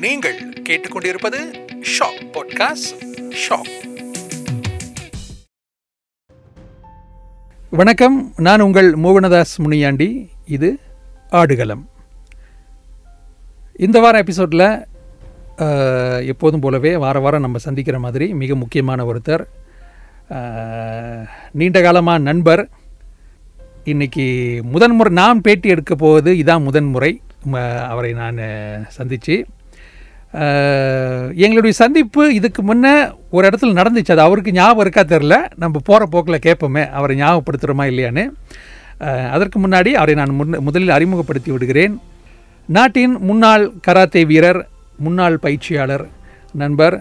நீங்கள் 0.00 0.38
கேட்டுக்கொண்டிருப்பது 0.68 1.38
shock 1.92 2.24
podcast 2.32 2.98
shock. 3.42 3.76
வணக்கம். 7.70 8.32
நான் 8.36 8.60
உங்கள் 8.60 8.92
மோகனதாஸ் 8.92 9.54
முனியாண்டி. 9.56 10.28
இது 10.44 10.78
ஆடுகளம். 11.30 11.88
இந்த 13.76 14.00
வார 14.00 14.18
எபிசோடில் 14.18 14.66
எப்போதும் 16.26 16.60
போலவே 16.60 16.96
வார 16.96 17.18
வாரம் 17.18 17.40
நம்ம 17.40 17.58
சந்திக்கிற 17.58 17.98
மாதிரி 17.98 18.34
மிக 18.34 18.54
முக்கியமான 18.54 19.04
ஒருத்தர் 19.04 19.44
நீண்ட 21.52 21.82
காலமாக 21.82 22.18
நண்பர். 22.18 22.68
இன்னைக்கு 23.84 24.26
முதன்முறை 24.62 25.12
நான் 25.12 25.40
பேட்டி 25.40 25.68
எடுக்க 25.68 25.94
போவது 25.94 26.32
இதான் 26.32 26.64
முதன்முறை. 26.64 27.20
அவரை 27.92 28.12
நான் 28.12 28.38
சந்தித்து 28.88 29.36
எங்களுடைய 31.44 31.72
சந்திப்பு 31.82 32.22
இதுக்கு 32.34 32.62
முன்னே 32.62 32.92
ஒரு 33.30 33.44
இடத்துல 33.48 33.72
நடந்துச்சு. 33.78 34.12
அது 34.14 34.24
அவருக்கு 34.26 34.52
ஞாபகம் 34.52 34.82
இருக்கா 34.84 35.02
தெரில 35.12 35.36
நம்ம 35.62 35.80
போகிற 35.84 36.06
போக்கில் 36.06 36.44
கேட்போமே 36.46 36.82
அவரை 36.98 37.14
ஞாபகப்படுத்துகிறோமா 37.22 37.86
இல்லையான்னு. 37.92 38.24
அதற்கு 39.34 39.58
முன்னாடி 39.64 39.90
அவரை 40.00 40.14
நான் 40.14 40.38
முன் 40.40 40.56
முதலில் 40.66 40.96
அறிமுகப்படுத்தி 40.96 41.50
விடுகிறேன். 41.52 41.94
நாட்டின் 42.76 43.14
முன்னாள் 43.28 43.64
கராத்தே 43.86 44.22
வீரர் 44.30 44.60
முன்னாள் 45.04 45.38
பயிற்சியாளர் 45.42 46.04
நண்பர் 46.62 46.96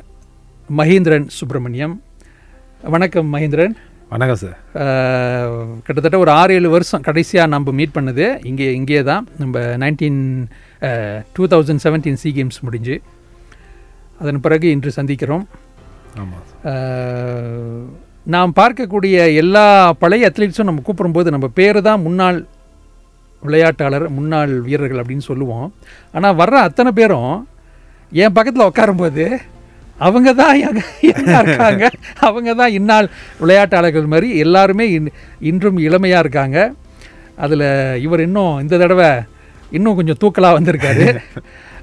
மகேந்திரன் 0.78 1.28
சுப்பிரமணியம். 1.28 1.96
வணக்கம் 2.96 3.30
மகேந்திரன். 3.34 3.76
வணக்கம் 4.12 4.40
சார். 4.42 4.56
கிட்டத்தட்ட 5.86 6.18
ஒரு 6.22 6.32
ஆறு 6.38 6.52
ஏழு 6.60 6.70
வருஷம் 6.76 7.04
கடைசியாக 7.08 7.52
நம்ம 7.54 7.72
மீட் 7.80 7.94
பண்ணது. 7.98 8.26
இங்கே 8.50 8.68
இங்கே 8.78 9.02
தான். 9.10 9.24
நம்ம 9.42 9.62
nineteen 9.84 10.18
two 11.36 11.44
thousand 11.52 11.84
seventeen 11.84 12.18
SEA 12.22 12.30
games 12.38 12.58
முடிஞ்சு. 12.68 12.96
அதன் 14.22 14.42
பிறகு 14.46 14.68
இன்று 14.76 14.94
சந்திக்கிறோம். 14.98 15.44
ஆமாம் 16.22 16.48
நாம் 18.36 18.56
பார்க்கக்கூடிய 18.62 19.18
எல்லா 19.42 19.66
பழைய 20.04 20.32
அத்லீட்ஸும் 20.32 20.70
நம்ம 20.70 20.86
கூப்பிடும்போது 20.88 21.36
நம்ம 21.36 21.50
பேர் 21.60 21.80
தான் 21.90 22.04
முன்னாள் 22.08 22.40
விளையாட்டாளர் 23.44 24.08
முன்னாள் 24.18 24.56
வீரர்கள் 24.70 25.04
அப்படின்னு 25.04 25.30
சொல்லுவோம். 25.30 25.68
ஆனால் 26.18 26.38
வர்ற 26.42 26.66
அத்தனை 26.70 26.94
பேரும் 27.02 27.34
என் 28.24 28.36
பக்கத்தில் 28.40 28.70
உட்காரும்போது 28.70 29.26
அவங்க 30.00 30.30
தான் 30.34 30.56
இருக்காங்க? 31.44 31.90
அவங்க 32.28 32.54
தான் 32.54 32.76
இந்நாள் 32.78 33.08
விளையாட்டாளர்கள் 33.42 34.12
மாதிரி 34.14 34.28
எல்லாருமே 34.38 34.86
இன் 34.98 35.10
இன்றும் 35.50 35.80
இளமையாக 35.88 36.20
இருக்காங்க. 36.20 36.58
அதில் 37.36 37.66
இவர் 38.06 38.22
இன்னும் 38.28 38.60
இந்த 38.60 38.78
தடவை 38.78 39.10
இன்னும் 39.72 39.98
கொஞ்சம் 40.00 40.20
தூக்கலாக 40.22 40.58
வந்திருக்காரு. 40.58 41.08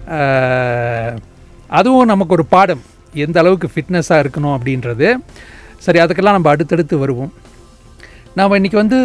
அதுவும் 1.78 2.11
நமக்கு 2.12 2.33
ஒரு 2.33 2.47
பாடம். 2.47 2.83
எந்த 3.25 3.36
அளவுக்கு 3.41 3.69
ஃபிட்னஸாக 3.75 4.23
இருக்கணும் 4.25 4.56
அப்படின்றது. 4.56 5.08
சரி 5.78 5.98
அதுக்கெல்லாம் 5.98 6.39
நம்ம 6.39 6.51
அடுத்தடுத்து 6.51 6.98
வருவோம். 6.98 7.33
நாம் 8.39 8.58
இன்றைக்கி 8.58 8.78
வந்து 8.83 8.98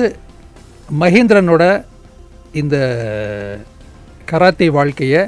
மகேந்திரனோட 0.99 1.63
இந்த 2.61 2.75
கராத்தே 4.31 4.67
வாழ்க்கையை 4.77 5.21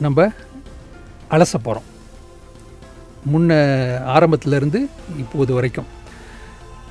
நம்ம 0.00 0.28
அலச 1.30 1.58
போகிறோம் 1.62 1.92
முன்ன 3.32 3.52
ஆரம்பத்திலிருந்து 4.04 4.88
இப்போது 5.18 5.54
வரைக்கும். 5.54 5.86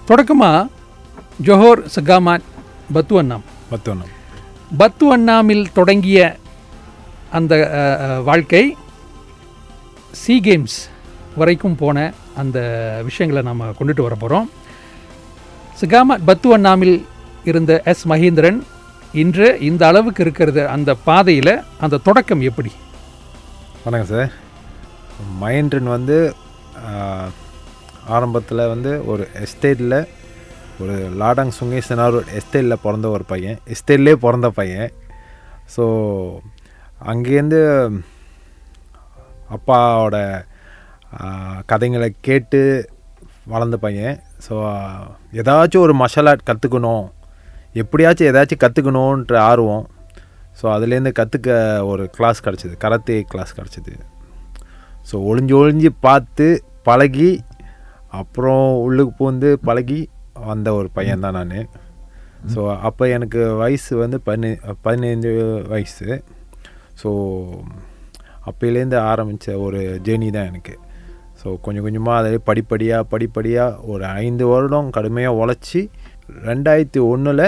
தொடக்கமாக 0.06 0.68
ஜொஹோர் 1.44 1.82
சகாமான் 1.96 2.42
பத்து 2.94 3.22
அண்ணாம் 3.22 3.42
பத்தொன்று 3.70 4.08
பத்து 4.78 5.18
அண்ணாமில் 5.18 5.66
தொடங்கிய 5.74 6.38
அந்த 7.32 7.54
வாழ்க்கை 8.24 8.78
சி 10.12 10.40
கேம்ஸ் 10.40 10.78
வரைக்கும் 11.36 11.76
போன 11.76 12.14
அந்த 12.36 12.60
விஷயங்களை 13.04 13.46
நம்ம 13.46 13.74
கொண்டுட்டு 13.80 14.02
வர 14.02 14.16
போகிறோம் 14.16 14.52
சிகாமா 15.82 16.20
பத்து 16.26 16.58
அண்ணாமில் 16.58 17.06
இருந்த 17.44 17.82
எஸ் 17.86 18.08
மகேந்திரன் 18.08 18.62
இன்று 19.14 19.60
இந்த 19.60 19.88
அளவுக்கு 19.88 20.24
இருக்கிறது 20.24 20.68
அந்த 20.68 20.96
பாதையில் 20.96 21.64
அந்த 21.80 21.98
தொடக்கம் 21.98 22.42
எப்படி? 22.42 22.72
வணக்கம் 23.86 24.12
சார். 24.12 24.30
மகேந்திரன் 25.40 25.90
வந்து 25.94 26.18
ஆரம்பத்தில் 28.18 28.62
வந்து 28.74 28.92
ஒரு 29.12 29.24
எஸ்டேட்டில் 29.46 29.96
ஒரு 30.82 30.96
லாடாங் 31.22 31.52
சுங்கேசனார் 31.58 32.18
எஸ்டேட்டில் 32.40 32.82
பிறந்த 32.84 33.08
ஒரு 33.16 33.26
பையன். 33.32 33.58
எஸ்டேட்லேயே 33.74 34.20
பிறந்த 34.26 34.50
பையன். 34.60 34.94
ஸோ 35.76 35.86
அங்கேருந்து 37.14 37.60
அப்பாவோட 39.58 40.16
கதைங்களை 41.74 42.10
கேட்டு 42.30 42.62
வளர்ந்த 43.54 43.80
பையன். 43.86 44.18
ஸோ 44.48 44.54
ஏதாச்சும் 45.42 45.86
ஒரு 45.88 45.96
மசாலா 46.04 46.36
கற்றுக்கணும் 46.52 47.06
எப்படியாச்சும் 47.84 48.32
ஏதாச்சும் 48.32 48.64
கற்றுக்கணுன்ற 48.66 49.38
ஆர்வம். 49.52 49.86
ஸோ 50.60 50.66
அதுலேருந்து 50.74 51.12
கற்றுக்க 51.20 51.50
ஒரு 51.92 52.04
கிளாஸ் 52.18 52.44
கிடச்சிது. 52.46 52.74
கராத்தே 52.84 53.16
கிளாஸ் 53.32 53.56
கிடச்சிது. 53.60 53.94
ஸோ 55.10 55.16
ஒளிஞ்சு 55.30 55.56
ஒளிஞ்சு 55.62 55.92
பார்த்து 56.08 56.48
பழகி 56.88 57.32
அப்புறம் 58.22 58.66
உள்ளுக்கு 58.86 59.14
பூந்து 59.20 59.50
பழகி 59.68 60.00
வந்த 60.50 60.70
ஒரு 60.80 60.90
பையன் 60.98 61.26
தான் 61.26 61.38
நான். 61.40 61.58
ஸோ 62.54 62.62
அப்போ 62.88 63.04
எனக்கு 63.16 63.42
வயசு 63.64 63.92
வந்து 64.04 64.18
பதினை 64.28 64.52
பதினைஞ்சு 64.86 65.34
வயசு. 65.74 66.08
ஸோ 67.02 67.10
அப்போலேருந்து 68.50 68.98
ஆரம்பித்த 69.12 69.58
ஒரு 69.66 69.82
ஜேர்னி 70.06 70.30
தான் 70.38 70.50
எனக்கு. 70.52 70.74
ஸோ 71.42 71.48
கொஞ்சம் 71.66 71.86
கொஞ்சமாக 71.86 72.20
அதிலே 72.22 72.40
படிப்படியாக 72.50 73.10
படிப்படியாக 73.14 73.78
ஒரு 73.94 74.04
ஐந்து 74.24 74.46
வருடம் 74.52 74.90
கடுமையாக 74.98 75.40
உழைச்சி 75.42 75.82
ரெண்டாயிரத்தி 76.50 77.00
ஒன்றில் 77.12 77.46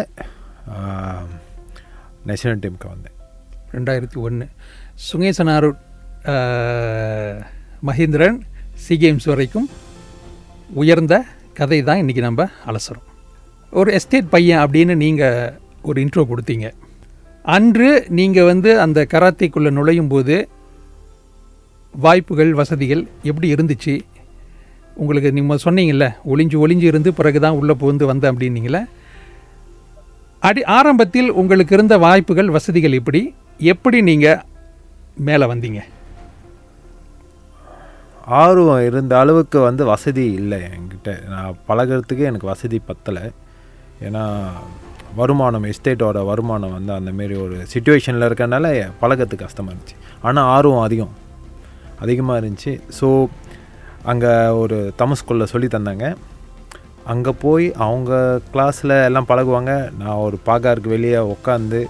நேஷனல் 2.29 2.61
டீமுக்கு 2.63 2.87
வந்தேன். 2.93 3.15
ரெண்டாயிரத்தி 3.75 4.17
ஒன்று 4.27 4.45
சுங்கேசனாரு 5.07 5.69
மகேந்திரன் 7.87 8.37
சி 8.85 8.95
கேம்ஸ் 9.03 9.27
வரைக்கும் 9.31 9.67
உயர்ந்த 10.81 11.15
கதை 11.59 11.79
தான் 11.89 12.01
இன்றைக்கி 12.03 12.23
நம்ம 12.27 12.47
அலசுறோம். 12.69 13.05
ஒரு 13.79 13.89
எஸ்டேட் 13.99 14.33
பையன் 14.33 14.61
அப்படின்னு 14.63 14.95
நீங்கள் 15.03 15.53
ஒரு 15.89 15.97
இன்ட்ரோ 16.05 16.23
கொடுத்தீங்க. 16.31 16.67
அன்று 17.55 17.89
நீங்கள் 18.19 18.49
வந்து 18.51 18.69
அந்த 18.83 18.99
கராத்தேக்குள்ளே 19.13 19.71
நுழையும் 19.77 20.11
போது 20.13 20.35
வாய்ப்புகள் 22.05 22.51
வசதிகள் 22.59 23.03
எப்படி 23.29 23.47
இருந்துச்சு? 23.55 23.93
உங்களுக்கு 25.01 25.29
நீங்கள் 25.37 25.63
சொன்னீங்கல்ல 25.65 26.05
ஒளிஞ்சு 26.31 26.57
ஒளிஞ்சு 26.63 26.87
இருந்து 26.91 27.09
பிறகு 27.19 27.39
தான் 27.45 27.57
உள்ளே 27.59 27.73
புகுந்து 27.81 28.05
வந்தேன் 28.11 28.31
அப்படின்னீங்களே 28.31 28.81
அடி 30.45 30.61
ஆரம்பத்தில் 30.77 31.29
உங்களுக்கு 31.41 31.73
இருந்த 31.75 31.95
வாய்ப்புகள் 32.05 32.49
வசதிகள் 32.55 32.97
எப்படி? 32.99 33.21
எப்படி 33.73 33.97
நீங்கள் 34.09 34.41
மேலே 35.27 35.45
வந்தீங்க? 35.51 35.81
ஆர்வம் 38.41 38.83
இருந்த 38.87 39.13
அளவுக்கு 39.21 39.57
வந்து 39.67 39.83
வசதி 39.91 40.25
இல்லை 40.39 40.59
என்கிட்ட. 40.75 41.09
நான் 41.33 41.57
பழகுறதுக்கு 41.69 42.23
எனக்கு 42.31 42.51
வசதி 42.51 42.77
பத்தலை. 42.89 43.23
ஏன்னா 44.07 44.23
வருமானம் 45.19 45.67
எஸ்டேட்டோட 45.71 46.19
வருமானம் 46.31 46.75
வந்து 46.77 46.91
அந்தமாரி 46.97 47.35
ஒரு 47.45 47.57
சுச்சுவேஷனில் 47.73 48.27
இருக்கனால 48.29 48.65
பழகிறதுக்கு 49.01 49.45
கஷ்டமாக 49.45 49.73
இருந்துச்சு. 49.73 49.97
ஆனால் 50.27 50.49
ஆர்வம் 50.55 50.85
அதிகம். 50.87 51.13
அதிகமாக 52.05 52.39
இருந்துச்சு. 52.41 52.73
ஸோ 52.99 53.09
அங்கே 54.13 54.33
ஒரு 54.61 54.77
தமிழ் 55.01 55.19
ஸ்கூலில் 55.21 55.51
சொல்லி 55.53 55.69
தந்தாங்க. 55.75 56.07
அங்கே 57.11 57.31
போய் 57.43 57.65
அவங்க 57.85 58.11
கிளாஸில் 58.53 58.93
எல்லாம் 59.07 59.27
பழகுவாங்க. 59.31 59.73
நான் 59.99 60.21
ஒரு 60.27 60.37
பாகாருக்கு 60.47 60.93
வெளியே 60.95 61.19
உட்காந்து 61.33 61.81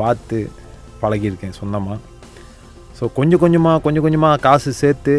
பார்த்து 0.00 0.38
பழகியிருக்கேன் 1.02 1.58
சொந்தமாக 1.60 1.98
ஸோ 2.98 3.04
கொஞ்சம் 3.16 3.40
கொஞ்சமாக 3.42 3.82
கொஞ்சம் 3.84 4.04
கொஞ்சமாக 4.04 4.42
காசு 4.46 4.70
சேர்த்து 4.82 5.14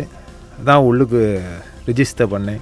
தான் 0.67 0.85
உள்ளுக்கு 0.89 1.21
ரிஜிஸ்டர் 1.89 2.31
பண்ணேன். 2.33 2.61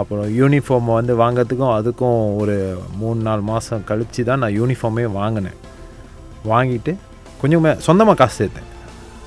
அப்புறம் 0.00 0.28
யூனிஃபார்ம் 0.38 0.90
வந்து 0.98 1.14
வாங்கிறதுக்கும் 1.22 1.74
அதுக்கும் 1.78 2.20
ஒரு 2.42 2.56
மூணு 3.00 3.18
நாலு 3.28 3.42
மாதம் 3.50 3.86
கழித்து 3.90 4.24
தான் 4.28 4.42
நான் 4.42 4.56
யூனிஃபார்மே 4.60 5.04
வாங்கினேன். 5.18 5.58
வாங்கிட்டு 6.52 6.94
கொஞ்சமே 7.40 7.72
சொந்தமாக 7.86 8.18
காசு 8.22 8.36
சேர்த்தேன். 8.40 8.70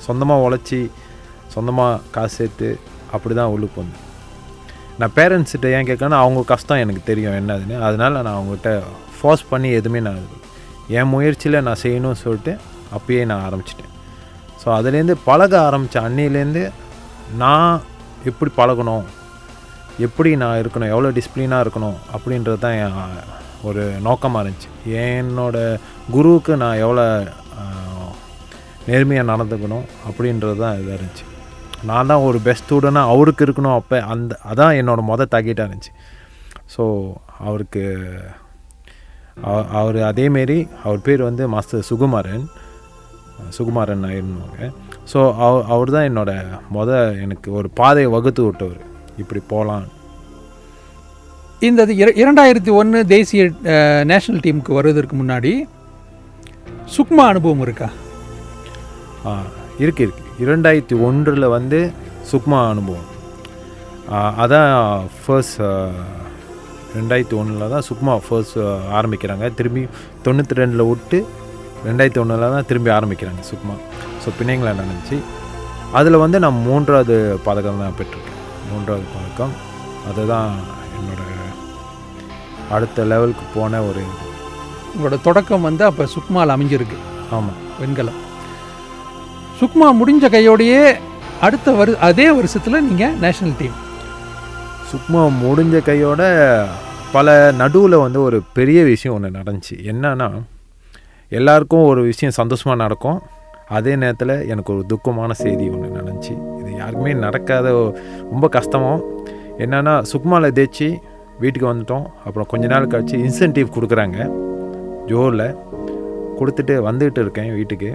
சொந்தமாக 0.06 0.44
உழைச்சி 0.46 0.80
சொந்தமாக 1.54 2.00
காசு 2.16 2.34
சேர்த்து 2.40 2.70
அப்படி 3.14 3.34
தான் 3.40 3.52
உள்ளுக்கு 3.54 3.78
வந்தேன். 3.82 4.06
நான் 5.02 5.14
பேரண்ட்ஸ்கிட்ட 5.20 5.68
ஏன் 5.76 5.88
கேட்கறேன்னா 5.90 6.18
அவங்க 6.24 6.40
கஷ்டம் 6.52 6.82
எனக்கு 6.84 7.02
தெரியும் 7.10 7.38
என்னதுன்னு. 7.38 7.78
அதனால் 7.86 8.18
நான் 8.26 8.36
அவங்ககிட்ட 8.38 8.72
ஃபோர்ஸ் 9.16 9.48
பண்ணி 9.52 9.70
எதுவுமே 9.78 10.02
நான் 10.08 10.20
என் 10.98 11.10
முயற்சியில் 11.14 11.64
நான் 11.68 11.82
செய்யணும்னு 11.84 12.22
சொல்லிட்டு 12.26 12.52
அப்பயே 12.96 13.22
நான் 13.30 13.44
ஆரம்பிச்சிட்டேன். 13.48 13.90
ஸோ 14.60 14.68
அதுலேருந்து 14.78 15.14
பழக 15.28 15.54
ஆரம்பித்த 15.68 16.04
அன்னிலேருந்து 16.08 16.62
நான் 17.42 17.72
எப்படி 18.30 18.50
பழகணும் 18.60 19.06
எப்படி 20.06 20.30
நான் 20.42 20.60
இருக்கணும் 20.62 20.92
எவ்வளோ 20.94 21.10
டிசிப்ளினாக 21.16 21.64
இருக்கணும் 21.64 21.98
அப்படின்றது 22.14 22.60
தான் 22.66 22.78
என் 22.84 23.00
ஒரு 23.68 23.82
நோக்கமாக 24.06 24.42
இருந்துச்சு. 24.44 24.70
என்னோட 25.08 25.56
குருவுக்கு 26.14 26.52
நான் 26.62 26.80
எவ்வளோ 26.84 27.04
நேர்மையாக 28.88 29.30
நடந்துக்கணும் 29.32 29.86
அப்படின்றது 30.08 30.56
தான் 30.64 30.78
இதாக 30.80 30.96
இருந்துச்சு. 30.98 31.26
நான் 31.84 32.06
தான் 32.06 32.22
ஒரு 32.22 32.38
பெஸ்ட் 32.38 32.64
ஸ்டூடெண்ட்டாக 32.64 33.08
அவருக்கு 33.08 33.44
இருக்கணும் 33.44 33.74
அப்போ 33.74 34.00
அந்த 34.04 34.38
அதான் 34.50 34.76
என்னோடய 34.80 35.08
மொதல் 35.08 35.32
டார்கெட்டாக 35.32 35.66
இருந்துச்சு. 35.66 35.92
ஸோ 36.76 36.82
அவருக்கு 37.38 37.82
அவ- 39.42 39.66
அவர் 39.70 39.96
அதேமாரி 40.02 40.68
அவர் 40.84 41.00
பேர் 41.00 41.22
வந்து 41.22 41.48
மாஸ்டர் 41.48 41.86
சுகுமாரன் 41.90 42.44
சுகுமாரன் 43.58 44.04
ஆயிருந்தவங்க. 44.06 44.66
ஸோ 45.12 45.34
அவ 45.38 45.64
அவர் 45.68 45.90
தான் 45.90 46.08
என்னோட 46.10 46.32
மொத 46.74 46.90
எனக்கு 47.22 47.52
ஒரு 47.52 47.70
பாதையை 47.70 48.10
வகுத்து 48.10 48.42
விட்டவர். 48.44 48.80
இப்படி 49.18 49.40
போகலாம் 49.46 49.86
இந்த 51.60 51.82
இரண்டாயிரத்தி 52.16 52.72
ஒன்று 52.72 53.06
தேசிய 53.06 53.42
நேஷனல் 54.04 54.40
டீமுக்கு 54.40 54.72
வருவதற்கு 54.72 55.16
முன்னாடி 55.16 55.52
சுக்மா 56.96 57.24
அனுபவம் 57.24 57.60
இருக்கா? 57.60 57.88
ஆ, 59.26 59.32
இருக்கு 59.78 60.02
இருக்கு. 60.02 60.21
இரண்டாயிரத்தி 60.44 60.96
ஒன்றில் 61.06 61.52
வந்து 61.56 61.78
சுக்மா 62.30 62.58
அனுபவம். 62.72 63.08
அதான் 64.42 64.72
ஃபர்ஸ்ட் 65.20 65.60
ரெண்டாயிரத்தி 66.96 67.36
ஒன்றில் 67.40 67.72
தான் 67.74 67.86
சுக்மா 67.88 68.14
ஃபர்ஸ்ட் 68.26 68.58
ஆரம்பிக்கிறாங்க. 68.98 69.44
திரும்பி 69.58 69.82
தொண்ணூற்றி 70.24 70.58
ரெண்டில் 70.60 70.88
விட்டு 70.90 71.18
ரெண்டாயிரத்தி 71.88 72.20
ஒன்றில் 72.22 72.54
தான் 72.54 72.68
திரும்பி 72.70 72.90
ஆரம்பிக்கிறாங்க 72.96 73.42
சுக்மா. 73.50 73.76
ஸோ 74.22 74.30
பிணைங்களை 74.38 74.72
நடந்துச்சு? 74.80 75.18
அதில் 76.00 76.22
வந்து 76.24 76.38
நான் 76.44 76.64
மூன்றாவது 76.68 77.16
பதக்கம் 77.46 77.82
தான் 77.84 77.96
பெற்றிருக்கேன். 78.00 78.42
மூன்றாவது 78.72 79.06
பதக்கம் 79.16 79.54
அதுதான் 80.10 80.50
என்னோட 80.98 81.22
அடுத்த 82.76 83.04
லெவலுக்கு 83.12 83.46
போன 83.56 83.82
ஒரு 83.90 84.02
உங்களோட 84.92 85.16
தொடக்கம் 85.28 85.66
வந்து 85.68 85.84
அப்போ 85.88 86.04
சுக்மாவில் 86.14 86.54
அமைஞ்சிருக்கு. 86.54 86.98
ஆமாம். 87.36 87.58
வெண்கலம். 87.80 88.20
சுக்மா 89.62 89.88
முடிஞ்ச 89.98 90.26
கையோடையே 90.34 90.84
அடுத்த 91.46 91.72
வரு 91.80 91.92
அதே 92.06 92.24
வருஷத்தில் 92.36 92.84
நீங்கள் 92.86 93.12
நேஷ்னல் 93.24 93.52
டீம் 93.58 93.76
சுக்மா 94.90 95.20
முடிஞ்ச 95.42 95.76
கையோட 95.88 96.22
பல 97.12 97.34
நடுவில் 97.60 97.96
வந்து 98.04 98.18
ஒரு 98.22 98.38
பெரிய 98.56 98.80
விஷயம் 98.84 99.14
ஒன்று 99.16 99.28
நடந்துச்சு. 99.38 99.74
என்னன்னா 99.90 100.28
எல்லாருக்கும் 101.38 101.84
ஒரு 101.90 102.00
விஷயம் 102.08 102.34
சந்தோஷமாக 102.38 102.78
நடக்கும். 102.82 103.18
அதே 103.78 103.92
நேரத்தில் 104.02 104.34
எனக்கு 104.52 104.72
ஒரு 104.74 104.82
துக்கமான 104.92 105.36
செய்தி 105.42 105.66
ஒன்று 105.74 105.90
நடந்துச்சு. 105.98 106.34
இது 106.60 106.70
யாருக்குமே 106.80 107.12
நடக்காத 107.26 107.66
ரொம்ப 108.32 108.48
கஷ்டமும் 108.56 109.02
என்னன்னா 109.64 109.94
சுக்மாவில் 110.12 110.56
தேய்ச்சி 110.58 110.88
வீட்டுக்கு 111.42 111.68
வந்துட்டோம். 111.72 112.06
அப்புறம் 112.26 112.50
கொஞ்ச 112.54 112.66
நாள் 112.74 112.90
கழித்து 112.94 113.22
இன்சென்டிவ் 113.26 113.74
கொடுக்குறாங்க. 113.76 114.18
ஜோரில் 115.12 115.46
கொடுத்துட்டு 116.40 116.76
வந்துக்கிட்டு 116.88 117.24
இருக்கேன் 117.26 117.52
வீட்டுக்கு. 117.60 117.92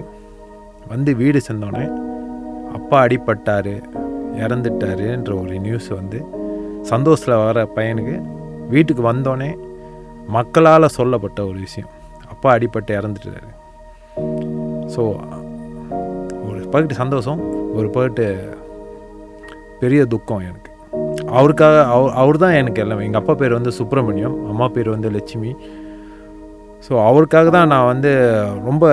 வந்து 0.86 1.14
வீடு 1.14 1.40
சேர்ந்தோடனே 1.46 1.86
அப்பா 2.72 3.06
அடிப்பட்டார் 3.06 3.74
இறந்துட்டாருன்ற 4.44 5.32
ஒரு 5.42 5.54
நியூஸ் 5.58 5.88
வந்து 5.88 6.18
சந்தோஷத்தில் 6.82 7.42
வர 7.44 7.64
பையனுக்கு 7.76 8.16
வீட்டுக்கு 8.68 9.02
வந்தோடனே 9.12 9.50
மக்களால் 10.26 10.94
சொல்லப்பட்ட 10.98 11.46
ஒரு 11.46 11.58
விஷயம். 11.58 11.90
அப்பா 12.30 12.48
அடிப்பட்டு 12.56 12.92
இறந்துட்டாரு. 13.00 13.50
ஸோ 14.94 15.02
ஒரு 16.48 16.60
பகுட்டு 16.72 16.94
சந்தோஷம் 16.94 17.40
ஒரு 17.74 17.88
பகுட்டு 17.90 18.26
பெரிய 19.80 20.04
துக்கம் 20.04 20.40
எனக்கு. 20.40 20.70
அவருக்காக 21.26 21.76
அவர் 21.84 22.12
அவர் 22.12 22.36
தான் 22.36 22.52
எனக்கு 22.52 22.82
எல்லாமே. 22.82 23.04
எங்கள் 23.04 23.20
அப்பா 23.20 23.34
பேர் 23.34 23.52
வந்து 23.52 23.72
சுப்பிரமணியம் 23.72 24.36
அம்மா 24.46 24.68
பேர் 24.68 24.88
வந்து 24.88 25.10
லட்சுமி. 25.10 25.56
ஸோ 26.86 26.92
அவருக்காக 27.08 27.48
தான் 27.56 27.70
நான் 27.72 27.88
வந்து 27.92 28.10
ரொம்ப 28.68 28.84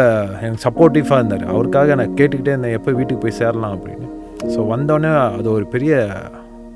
எனக்கு 0.43 0.63
சப்போர்ட்டிவாக 0.65 1.19
இருந்தார். 1.21 1.45
அவருக்காக 1.53 1.95
நான் 1.99 2.15
கேட்டுக்கிட்டே 2.19 2.53
இருந்தேன் 2.53 2.77
எப்போ 2.77 2.91
வீட்டுக்கு 2.99 3.23
போய் 3.25 3.39
சேரலாம் 3.41 3.75
அப்படின்னு. 3.77 4.07
ஸோ 4.53 4.59
வந்தோடனே 4.73 5.11
அது 5.37 5.47
ஒரு 5.57 5.65
பெரிய 5.75 5.93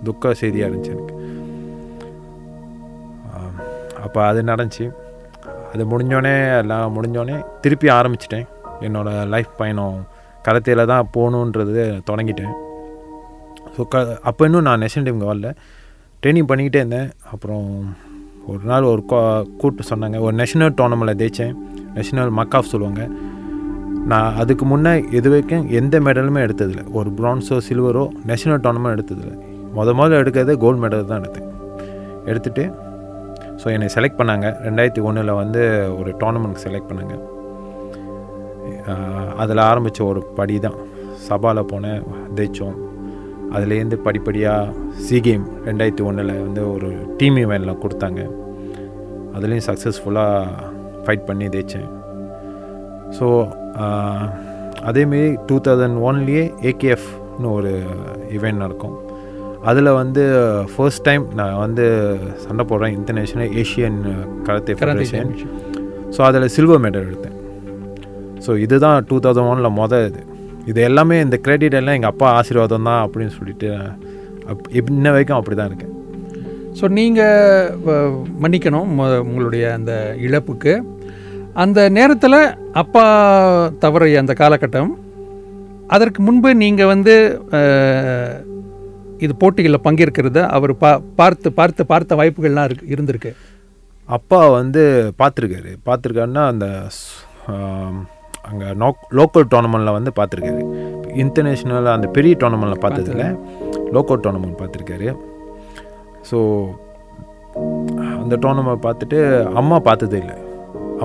துக்க 0.07 0.33
செய்தியாக 0.41 0.69
இருந்துச்சு 0.69 0.93
எனக்கு. 0.97 1.15
அப்போ 4.05 4.19
அது 4.29 4.39
நடந்துச்சு. 4.51 4.85
அது 5.73 5.83
முடிஞ்சோடனே 5.91 6.35
எல்லாம் 6.61 6.93
முடிஞ்சோடனே 6.97 7.35
திருப்பி 7.63 7.87
ஆரம்பிச்சிட்டேன். 7.97 8.47
என்னோடய 8.87 9.27
லைஃப் 9.33 9.51
பயணம் 9.61 9.97
கரத்தையில் 10.45 10.89
தான் 10.91 11.09
போகணுன்றது 11.15 11.83
தொடங்கிட்டேன். 12.09 12.53
ஸோ 13.75 13.81
க 13.93 13.97
அப்போ 14.29 14.45
இன்னும் 14.49 14.67
நான் 14.67 14.81
நேஷனல் 14.83 15.07
டீமுக்கு 15.07 15.31
வரல. 15.31 15.49
ட்ரைனிங் 16.23 16.49
பண்ணிக்கிட்டே 16.51 16.81
இருந்தேன். 16.83 17.09
அப்புறம் 17.33 17.67
ஒரு 18.49 18.59
நாள் 18.63 18.83
ஒரு 18.83 19.03
கோ- 19.09 19.55
கூட்டு 19.57 19.83
சொன்னாங்க. 19.89 20.19
ஒரு 20.19 20.33
நேஷனல் 20.33 20.73
டோர்னமெண்ட்டில் 20.73 21.27
ஜெயித்தேன் 21.27 21.53
நேஷனல் 21.95 22.33
மக்காஃப் 22.33 22.61
சொல்லுவாங்க. 22.61 23.07
நான் 24.05 24.35
அதுக்கு 24.35 24.65
முன்னே 24.65 25.03
இது 25.11 25.29
வரைக்கும் 25.29 25.69
எந்த 25.69 25.99
மெடலுமே 25.99 26.49
எடுத்ததில்லை. 26.49 26.91
ஒரு 26.91 27.09
ப்ரான்ஸோ 27.09 27.61
சில்வரோ 27.69 28.07
நேஷனல் 28.25 28.59
டோர்னமெண்ட் 28.59 28.99
எடுத்ததில்லை. 28.99 29.39
முத 29.75 29.89
முதல்ல 29.93 30.19
எடுக்கிறதே 30.19 30.57
கோல்டு 30.57 30.87
மெடல் 30.87 31.05
தான் 31.05 31.21
எடுத்தேன். 31.21 31.51
எடுத்துட்டு 32.25 32.73
ஸோ 33.63 33.65
என்னை 33.65 33.87
செலக்ட் 33.95 34.19
பண்ணாங்க. 34.19 34.55
ரெண்டாயிரத்தி 34.63 35.01
ஒன்றில் 35.01 35.31
வந்து 35.31 35.93
ஒரு 35.99 36.11
டோர்னமெண்ட்க்கு 36.11 36.57
செலக்ட் 36.63 36.89
பண்ணாங்க. 36.89 37.37
அதில் 39.35 39.57
ஆரம்பித்த 39.57 40.03
ஒரு 40.03 40.23
படி 40.23 40.59
தான் 40.59 40.73
சபாவில் 41.29 41.65
போனேன் 41.71 42.03
ஜெயித்தோம் 42.35 42.75
அதுலேருந்து 43.55 43.97
படிப்படியாக 44.05 44.73
சி 45.05 45.17
கேம் 45.27 45.45
ரெண்டாயிரத்தி 45.67 46.03
ஒன்றில் 46.09 46.33
வந்து 46.45 46.63
ஒரு 46.75 46.89
டீம் 47.19 47.37
இவெண்ட்டில் 47.45 47.81
கொடுத்தாங்க. 47.83 48.21
அதுலேயும் 49.35 49.67
சக்ஸஸ்ஃபுல்லாக 49.69 50.69
ஃபைட் 51.05 51.27
பண்ணி 51.29 51.47
ஜெயித்தேன் 51.55 51.89
ஸோ 53.17 53.27
அதேமாரி 54.89 55.23
டூ 55.49 55.55
தௌசண்ட் 55.67 55.99
ஒன்லேயே 56.07 56.43
ஏகேஎஃப்னு 56.71 57.49
ஒரு 57.57 57.71
இவெண்ட் 58.37 58.61
நடக்கும். 58.63 58.95
அதில் 59.69 59.89
வந்து 60.01 60.23
ஃபர்ஸ்ட் 60.73 61.03
டைம் 61.07 61.23
நான் 61.39 61.59
வந்து 61.65 61.85
சண்டை 62.43 62.63
போடுறேன் 62.69 62.93
international 62.99 63.51
Asian 63.61 63.99
karate 64.47 64.75
karate 64.81 65.07
federation. 65.11 65.33
So 66.15 66.19
அதில் 66.27 66.53
சில்வர் 66.55 66.83
மெடல் 66.85 67.07
எடுத்தேன். 67.09 67.37
ஸோ 68.45 68.51
இதுதான் 68.65 68.97
டூ 69.09 69.17
தௌசண்ட் 69.25 69.51
ஒனில் 69.53 69.77
மொதல் 69.81 70.05
இது. 70.09 70.21
இது 70.69 70.79
எல்லாமே 70.89 71.17
இந்த 71.25 71.37
கிரெடிட் 71.45 71.77
எல்லாம் 71.79 71.97
எங்கள் 71.97 72.13
அப்பா 72.13 72.27
ஆசீர்வாதம் 72.39 72.87
தான் 72.89 73.03
அப்படின்னு 73.05 73.35
சொல்லிட்டு 73.37 73.69
அப் 74.51 74.67
இன்ன 74.79 75.11
வரைக்கும் 75.15 75.39
அப்படி 75.39 75.55
தான் 75.57 75.71
இருக்கேன் 75.71 75.95
ஸோ 76.79 76.87
நீங்கள் 76.97 77.71
மன்னிக்கணும் 78.43 78.89
உங்களுடைய 79.27 79.63
அந்த 79.77 79.93
இழப்புக்கு. 80.25 80.73
அந்த 81.63 81.79
நேரத்தில் 81.97 82.39
அப்பா 82.81 83.03
தவறிய 83.83 84.23
அந்த 84.23 84.33
காலகட்டம் 84.41 84.91
அதற்கு 85.95 86.19
முன்பு 86.27 86.49
நீங்கள் 86.63 86.91
வந்து 86.93 87.15
இது 89.25 89.33
போட்டிகளில் 89.41 89.85
பங்கேற்கிறத 89.87 90.41
அவர் 90.57 90.73
பா 90.83 90.91
பார்த்து 91.19 91.49
பார்த்து 91.59 91.81
பார்த்த 91.91 92.19
வாய்ப்புகள்லாம் 92.19 92.67
இருக்கு 92.69 92.91
இருந்திருக்கு. 92.93 93.31
அப்பா 94.17 94.39
வந்து 94.59 94.83
பார்த்துருக்காரு. 95.21 95.71
பார்த்துருக்காருன்னா 95.87 96.45
அந்த 96.53 96.67
அங்கே 98.49 98.67
நோக் 98.83 99.01
லோக்கல் 99.19 99.47
டோர்னமெண்ட்டில் 99.53 99.97
வந்து 99.97 100.11
பார்த்துருக்காரு 100.19 100.63
இன்டர்நேஷ்னல் 101.23 101.95
அந்த 101.95 102.07
பெரிய 102.17 102.35
டோர்னமெண்ட்டில் 102.41 102.83
பார்த்ததில்ல 102.85 103.25
லோக்கல் 103.95 104.21
டோர்னமெண்ட் 104.25 104.59
பார்த்துருக்காரு 104.61 105.09
ஸோ 106.29 106.37
அந்த 108.21 108.35
டோர்னமெண்ட் 108.43 108.85
பார்த்துட்டு 108.85 109.19
அம்மா 109.59 109.77
பார்த்ததே 109.87 110.17
இல்லை. 110.23 110.37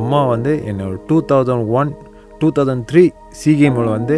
அம்மா 0.00 0.20
வந்து 0.26 0.52
என்னோட 0.70 0.94
two 1.08 1.16
thousand 1.30 1.68
one 1.80 1.90
two 2.40 2.48
thousand 2.56 2.84
three 2.90 3.04
SEA 3.40 3.50
கேமில் 3.60 3.94
வந்து 3.96 4.16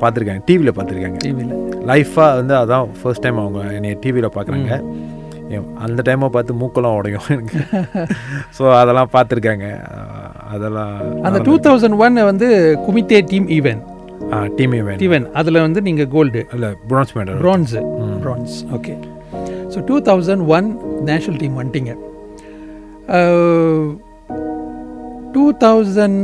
பார்த்துருக்காங்க. 0.00 0.42
டிவியில் 0.48 0.74
பார்த்துருக்காங்க. 0.76 1.18
டிவியில் 1.26 1.54
லைஃபாக 1.90 2.36
வந்து 2.40 2.54
அதான் 2.62 2.88
ஃபர்ஸ்ட் 3.00 3.24
டைம் 3.24 3.38
அவங்க 3.44 3.60
என்னை 3.78 3.92
டிவியில் 4.04 4.34
பார்க்குறாங்க. 4.36 4.80
அந்த 5.84 6.00
டைமை 6.06 6.28
பார்த்து 6.36 6.60
மூக்கெல்லாம் 6.60 6.96
உடையும் 6.98 7.28
எனக்கு. 7.34 7.58
ஸோ 8.56 8.64
அதெல்லாம் 8.80 9.12
பார்த்துருக்காங்க. 9.12 9.66
அதெல்லாம் 10.54 10.94
அந்த 11.22 11.38
டூ 11.40 11.54
தௌசண்ட் 11.66 11.98
ஒன் 11.98 12.18
வந்து 12.30 12.48
kumite 12.86 13.20
team 13.32 13.48
event 13.58 13.84
team 14.58 14.74
event 14.78 15.02
event 15.02 15.28
அதில் 15.32 15.60
வந்து 15.60 15.80
நீங்கள் 15.82 16.08
கோல்டு 16.08 16.42
இல்லை 16.54 16.70
bronze 16.88 17.14
medal 17.18 17.38
bronze 17.40 17.82
bronze 18.24 18.56
okay 18.78 18.94
so 19.74 19.80
two 19.88 19.96
thousand 20.08 20.44
one 20.56 20.68
national 21.04 21.38
team 21.38 21.56
வந்துட்டீங்க. 21.60 21.92
டூ 25.34 25.44
தௌசண்ட் 25.60 26.22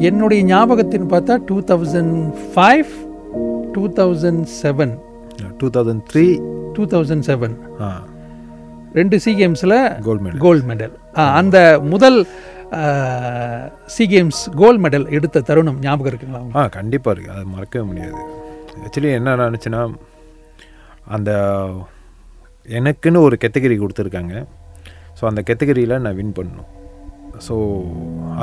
என்னுடைய 0.00 0.40
ஞாபகத்தின் 0.44 1.06
பார்த்தா 1.12 1.34
two 1.48 1.56
thousand 1.70 2.16
five 2.54 2.90
two 3.74 3.84
thousand 3.98 4.42
seven 4.62 4.92
two 5.58 5.68
thousand 5.76 6.02
three 6.10 6.26
two 6.76 6.84
thousand 6.86 7.24
seven 7.30 7.54
ரெண்டு 8.94 9.16
C 9.18 9.32
கேம்ஸில் 9.34 9.76
கோல்டு 10.04 10.22
மெடல் 10.24 10.40
கோல்டு 10.40 10.64
மெடல் 10.70 10.94
அந்த 11.34 11.58
முதல் 11.84 12.18
C 13.94 14.04
games 14.12 14.40
gold 14.60 14.82
medal 14.84 15.06
எடுத்த 15.16 15.42
தருணம் 15.48 15.80
ஞாபகம் 15.86 16.10
இருக்குங்களா? 16.10 16.42
ஆ 16.58 16.62
கண்டிப்பாக 16.76 17.14
இருக்குது 17.14 17.34
அது 17.36 17.52
மறக்கவே 17.54 17.84
முடியாது. 17.90 18.20
ஆக்சுவலி 18.84 19.10
என்ன 19.18 19.34
நினச்சுன்னா 19.46 19.80
அந்த 21.16 21.30
எனக்குன்னு 22.78 23.24
ஒரு 23.26 23.36
கேட்டகரி 23.42 23.76
கொடுத்துருக்காங்க. 23.82 24.34
ஸோ 25.18 25.22
அந்த 25.30 25.40
கேட்டகரியில் 25.48 26.02
நான் 26.04 26.18
வின் 26.20 26.36
பண்ணணும். 26.38 26.70
ஸோ 27.46 27.54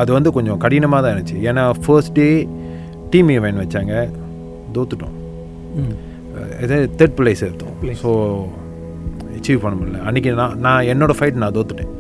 அது 0.02 0.10
வந்து 0.18 0.30
கொஞ்சம் 0.38 0.62
கடினமாக 0.64 1.02
தான் 1.04 1.14
இருந்துச்சு. 1.14 1.38
ஏன்னா 1.50 1.64
ஃபர்ஸ்ட் 1.84 2.16
டே 2.20 2.30
டீம் 3.14 3.30
ஈவெண்ட் 3.38 3.62
வச்சாங்க. 3.64 3.94
தோத்துட்டோம். 4.76 5.16
இதே 6.66 6.80
தேர்ட் 7.00 7.18
பிளேஸ் 7.20 7.46
எடுத்தோம். 7.48 7.76
ஸோ 8.02 8.12
அச்சீவ் 9.38 9.64
பண்ண 9.64 9.76
முடியல. 9.80 10.02
அன்றைக்கி 10.10 10.32
நான் 10.42 10.58
நான் 10.66 10.90
என்னோடய 10.94 11.20
ஃபைட் 11.20 11.42
நான் 11.44 11.56
தோத்துட்டேன். 11.58 11.94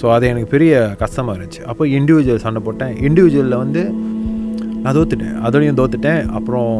ஸோ 0.00 0.06
அது 0.14 0.24
எனக்கு 0.32 0.48
பெரிய 0.54 0.72
கஷ்டமாக 1.02 1.34
இருந்துச்சு. 1.34 1.62
அப்போ 1.70 1.84
இண்டிவிஜுவல் 1.98 2.44
சண்டை 2.46 2.60
போட்டேன். 2.66 2.92
இண்டிவிஜுவலில் 3.08 3.60
வந்து 3.64 3.82
நான் 4.82 4.96
தோத்துட்டேன். 4.98 5.36
அதோடையும் 5.46 5.78
தோத்துட்டேன். 5.80 6.22
அப்புறம் 6.38 6.74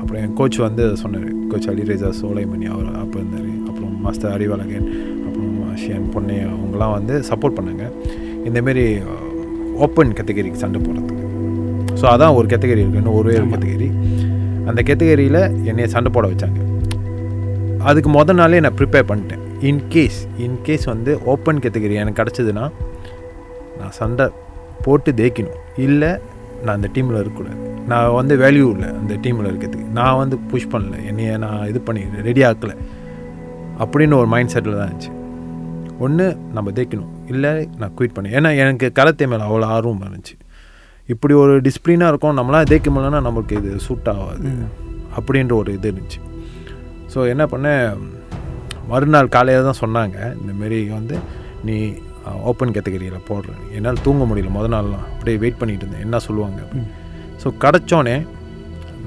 அப்புறம் 0.00 0.20
என் 0.24 0.34
கோச் 0.40 0.58
வந்து 0.66 0.84
சொன்னார். 1.02 1.28
கோச் 1.52 1.68
அலிரேஜா 1.72 2.10
சோலைமணி 2.20 2.66
அவர் 2.74 2.88
அப்போ 3.04 3.16
இருந்தார். 3.22 3.48
அப்புறம் 3.68 3.92
மாஸ்டர் 4.04 4.32
அறிவாளகன் 4.36 4.88
அப்புறம் 5.26 5.54
ஷியன் 5.82 6.08
பொன்னை 6.14 6.38
அவங்களாம் 6.54 6.94
வந்து 6.98 7.14
சப்போர்ட் 7.30 7.56
பண்ணாங்க. 7.58 7.86
இந்தமாரி 8.48 8.86
ஓப்பன் 9.86 10.14
கேட்டகரிக்கு 10.18 10.62
சண்டை 10.64 10.80
போடுறதுக்கு. 10.86 11.24
ஸோ 12.00 12.06
அதான் 12.14 12.36
ஒரு 12.38 12.46
கேட்டகரி 12.52 12.82
இருக்குது 12.82 13.02
இன்னும் 13.02 13.18
ஒரே 13.20 13.34
ஒரு 13.40 13.48
கேட்டகரி 13.54 13.90
அந்த 14.70 14.80
கேட்டகரியில் 14.88 15.42
என்னைய 15.70 15.88
சண்டை 15.96 16.10
போட 16.14 16.26
வச்சாங்க. 16.32 16.60
அதுக்கு 17.90 18.10
முத 18.16 18.34
நாளே 18.40 18.60
நான் 18.64 18.78
ப்ரிப்பேர் 18.80 19.10
பண்ணிட்டேன். 19.10 19.44
இன்கேஸ் 19.66 20.18
இன்கேஸ் 20.44 20.84
வந்து 20.84 21.24
ஓப்பன் 21.24 21.58
கேட்டகரி 21.58 21.92
எனக்கு 21.92 22.20
கிடச்சிதுன்னா 22.22 22.70
நான் 23.78 23.94
சண்டை 24.00 24.26
போட்டு 24.82 25.12
தேய்க்கணும் 25.12 25.58
இல்லை 25.76 26.10
நான் 26.62 26.76
அந்த 26.76 26.88
டீமில் 26.94 27.18
இருக்கக்கூடாது. 27.20 27.58
நான் 27.90 28.12
வந்து 28.12 28.36
வேல்யூ 28.36 28.66
இல்லை 28.74 28.88
அந்த 29.00 29.14
டீமில் 29.14 29.48
இருக்கிறதுக்கு. 29.50 29.88
நான் 29.98 30.16
வந்து 30.16 30.38
புஷ் 30.50 30.72
பண்ணல. 30.72 31.04
என்னைய 31.04 31.36
நான் 31.36 31.66
இது 31.66 31.80
பண்ணி 31.80 32.02
ரெடி 32.28 32.42
ஆக்கலை. 32.42 32.76
அப்படின்னு 33.82 34.14
ஒரு 34.14 34.26
மைண்ட் 34.26 34.52
செட்டில் 34.54 34.78
தான் 34.78 34.88
இருந்துச்சு. 34.88 35.12
ஒன்று 35.98 36.36
நம்ம 36.56 36.70
தேய்க்கணும் 36.70 37.12
இல்லை 37.32 37.68
நான் 37.78 37.94
குயிட் 37.98 38.14
பண்ணி 38.16 38.30
ஏன்னா 38.30 38.56
எனக்கு 38.56 38.92
கராத்தே 38.98 39.26
மேலே 39.26 39.42
அவ்வளோ 39.42 39.64
ஆர்வம் 39.64 40.04
இருந்துச்சு. 40.06 40.36
இப்படி 41.06 41.34
ஒரு 41.34 41.60
டிசிப்ளினாக 41.60 42.12
இருக்கும். 42.12 42.38
நம்மளாம் 42.38 42.62
தேய்க்க 42.62 42.90
முடியலன்னா 42.90 43.20
நமக்கு 43.20 43.56
இது 43.56 43.78
சூட் 43.78 44.08
ஆகாது. 44.08 44.50
அப்படின்ற 45.18 45.52
ஒரு 45.52 45.72
இது 45.72 45.92
இருந்துச்சு. 45.92 46.20
ஸோ 47.14 47.28
என்ன 47.28 47.44
பண்ணேன்? 47.44 47.98
மறுநாள் 48.90 49.34
காலையில் 49.36 49.68
தான் 49.68 49.80
சொன்னாங்க 49.84 50.18
இந்தமாரி 50.40 50.78
வந்து 50.98 51.16
நீ 51.68 51.76
ஓப்பன் 52.50 52.74
கேட்டகரியில் 52.76 53.26
போடுற. 53.28 53.52
என்னால் 53.76 54.02
தூங்க 54.06 54.22
முடியல 54.30 54.50
முத 54.56 54.66
நாள்லாம். 54.74 55.06
அப்படியே 55.12 55.36
வெயிட் 55.42 55.58
பண்ணிட்டு 55.60 55.84
இருந்தேன். 55.84 56.04
என்ன 56.06 56.20
சொல்லுவாங்க 56.26 56.58
அப்படின்னு. 56.64 56.90
ஸோ 57.42 57.50
கிடச்சோன்னே 57.62 58.16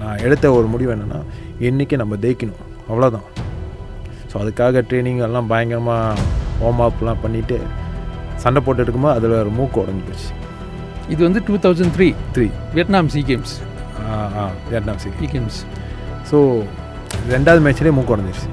நான் 0.02 0.22
எடுத்த 0.26 0.52
ஒரு 0.58 0.68
முடிவு 0.74 0.92
என்னென்னா 0.96 1.20
இன்றைக்கி 1.68 1.96
நம்ம 2.02 2.16
தேய்க்கணும் 2.26 2.62
அவ்வளோதான் 2.90 3.28
ஸோ 4.30 4.36
அதுக்காக 4.44 4.84
ட்ரைனிங் 4.90 5.22
எல்லாம் 5.28 5.50
பயங்கரமாக 5.52 6.28
வார்ம் 6.62 6.84
அப்லாம் 6.88 7.22
பண்ணிவிட்டு 7.26 7.58
சண்டை 8.44 8.60
போட்டு 8.66 8.84
இருக்கும்போது 8.86 9.16
அதில் 9.18 9.36
ஒரு 9.44 9.52
மூக்கு 9.58 9.78
உடஞ்சி 9.84 10.04
போச்சு. 10.08 10.30
இது 11.14 11.22
வந்து 11.28 11.42
two 11.48 11.56
thousand 11.66 11.94
three 11.98 12.08
three 12.36 12.48
Vietnam 12.76 13.12
SEA 13.16 13.22
games 13.30 13.54
ah 14.04 14.18
ah 14.42 14.44
Vietnam 14.70 15.02
SEA 15.04 15.28
games 15.34 15.60
so 16.30 16.40
ரெண்டாவது 17.34 17.64
மேட்ச்லேயே 17.68 17.96
மூக்கு 17.98 18.16
உடஞ்சிருச்சு. 18.16 18.50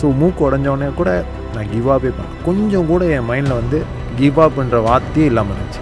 ஸோ 0.00 0.06
மூக்கு 0.20 0.42
உடஞ்சோடனே 0.48 0.88
கூட 1.00 1.10
நான் 1.54 1.70
கிவ் 1.74 1.88
அப்பே 1.94 2.10
பண்ணேன் 2.16 2.40
கொஞ்சம் 2.48 2.88
கூட 2.92 3.04
என் 3.16 3.28
மைண்டில் 3.30 3.58
வந்து 3.60 3.78
கிவ் 4.20 4.38
அப்ன்ற 4.46 4.78
வார்த்தையே 4.88 5.26
இல்லாமல் 5.30 5.56
இருந்துச்சு. 5.56 5.80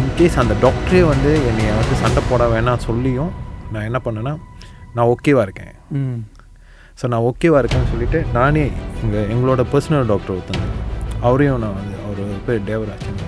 இன்கேஸ் 0.00 0.36
அந்த 0.42 0.54
டாக்டரே 0.64 1.00
வந்து 1.12 1.30
என்னை 1.50 1.64
வந்து 1.78 1.96
சண்டை 2.02 2.22
போட 2.30 2.42
வேணாம் 2.54 2.84
சொல்லியும் 2.88 3.32
நான் 3.72 3.86
என்ன 3.88 3.98
பண்ணேன்னா 4.06 4.34
நான் 4.96 5.08
ஓகேவாக 5.14 5.46
இருக்கேன். 5.46 5.74
ஸோ 7.00 7.06
நான் 7.12 7.26
ஓகேவாக 7.30 7.60
இருக்கேன்னு 7.62 7.90
சொல்லிவிட்டு 7.92 8.20
நானே 8.38 8.64
இங்கே 9.02 9.20
எங்களோட 9.34 9.62
பர்சனல் 9.74 10.10
டாக்டர் 10.12 10.34
ஒருத்தங்க 10.36 10.66
அவரையும் 11.28 11.62
நான் 11.64 11.78
வந்து 11.80 11.94
அவர் 12.06 12.42
பேர் 12.46 12.68
தேவராஜன். 12.70 13.20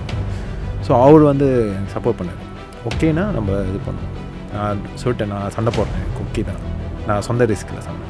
ஸோ 0.85 0.91
அவர் 1.05 1.23
வந்து 1.31 1.47
எனக்கு 1.75 1.95
சப்போர்ட் 1.95 2.19
பண்ணார். 2.21 2.41
ஓகேனா 2.89 3.25
நம்ம 3.37 3.59
இது 3.71 3.79
பண்ணோம் 3.87 4.11
நான் 4.55 4.81
சொல்லிட்டேன் 5.01 5.33
நான் 5.35 5.53
சண்டை 5.57 5.73
போடுறேன் 5.77 6.07
ஓகே 6.23 6.43
தான். 6.49 6.61
நான் 7.09 7.25
சொந்த 7.29 7.45
ரிஸ்கில் 7.51 7.85
சண்டை 7.87 8.05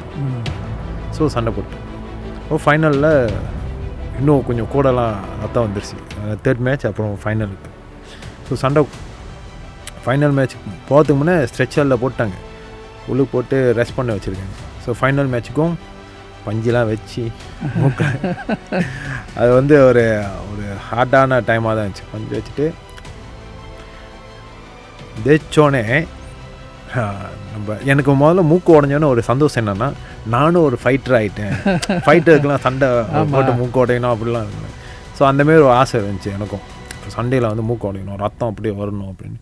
ஸோ 1.17 1.25
சண்டை 1.36 1.51
போட்டு. 1.58 1.77
ஓ 2.50 2.60
ஃபைனலில் 2.63 3.12
இன்னும் 4.20 4.43
கொஞ்சம் 4.48 4.70
கூடலாம் 4.74 5.15
ரத்தம் 5.43 5.65
வந்துருச்சு. 5.65 5.98
தேர்ட் 6.46 6.63
மேட்ச் 6.67 6.86
அப்புறம் 6.89 7.13
ஃபைனலுக்கு 7.24 7.70
ஸோ 8.48 8.55
சண்டை 8.63 8.82
ஃபைனல் 10.05 10.36
மேட்ச் 10.38 10.55
போகிறதுக்கு 10.89 11.20
முன்னே 11.20 11.36
ஸ்ட்ரெச்சரில் 11.50 12.01
போட்டாங்க. 12.03 12.36
உள்ளுக்கு 13.12 13.34
போட்டு 13.36 13.58
ரெஸ்ட் 13.79 13.98
பண்ண 13.98 14.15
வச்சுருக்காங்க. 14.15 14.55
ஸோ 14.86 14.96
ஃபைனல் 15.00 15.29
மேட்ச்சுக்கும் 15.34 15.75
பஞ்செலாம் 16.46 16.89
வச்சு 16.91 17.24
அது 19.39 19.51
வந்து 19.60 19.75
ஒரு 19.89 20.03
ஒரு 20.50 20.65
ஹார்டான 20.88 21.39
டைமாக 21.50 21.74
தான் 21.75 21.86
இருந்துச்சு. 21.86 22.10
பஞ்சு 22.13 22.34
வச்சுட்டு 22.38 22.65
தேய்ச்சோனே 25.25 25.84
நம்ம 27.53 27.75
எனக்கு 27.91 28.12
முதல்ல 28.21 28.41
மூக்கு 28.51 28.71
உடஞ்சோன்னே 28.77 29.09
ஒரு 29.13 29.21
சந்தோஷம் 29.29 29.62
என்னன்னா 29.62 29.88
நானும் 30.35 30.65
ஒரு 30.67 30.77
ஃபைட்டர் 30.83 31.15
ஆகிட்டேன் 31.19 31.53
ஃபைட்டருக்குலாம் 32.05 32.63
சண்டை 32.67 32.88
போட்டு 33.33 33.51
மூக்கு 33.59 33.81
உடையணும் 33.83 34.13
அப்படிலாம் 34.13 34.47
இருந்தேன் 34.47 34.73
ஸோ 35.17 35.21
அந்தமாரி 35.29 35.62
ஒரு 35.67 35.75
ஆசை 35.81 35.95
இருந்துச்சு 36.01 36.31
எனக்கும். 36.38 36.63
சண்டையில் 37.15 37.50
வந்து 37.51 37.65
மூக்கு 37.69 37.85
உடையணும் 37.89 38.19
ரத்தம் 38.25 38.50
அப்படியே 38.51 38.73
வரணும் 38.81 39.09
அப்படின்னு. 39.12 39.38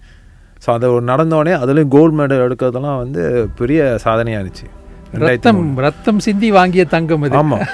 ஸோ 0.63 0.67
அது 0.75 0.87
நடந்தோடனே 1.11 1.53
அதுலேயும் 1.61 1.93
கோல்டு 1.95 2.15
மெடல் 2.19 2.45
எடுக்கிறதெல்லாம் 2.47 3.01
வந்து 3.03 3.21
பெரிய 3.59 3.81
சாதனையாக 4.05 4.41
இருந்துச்சு. 4.41 4.67
ரத்தம் 5.25 5.63
ரத்தம் 5.85 6.19
சிந்தி 6.25 6.49
வாங்கிய 6.57 6.83
தங்கம் 6.95 7.25
இது 7.27 7.39
ஆமாம் 7.41 7.65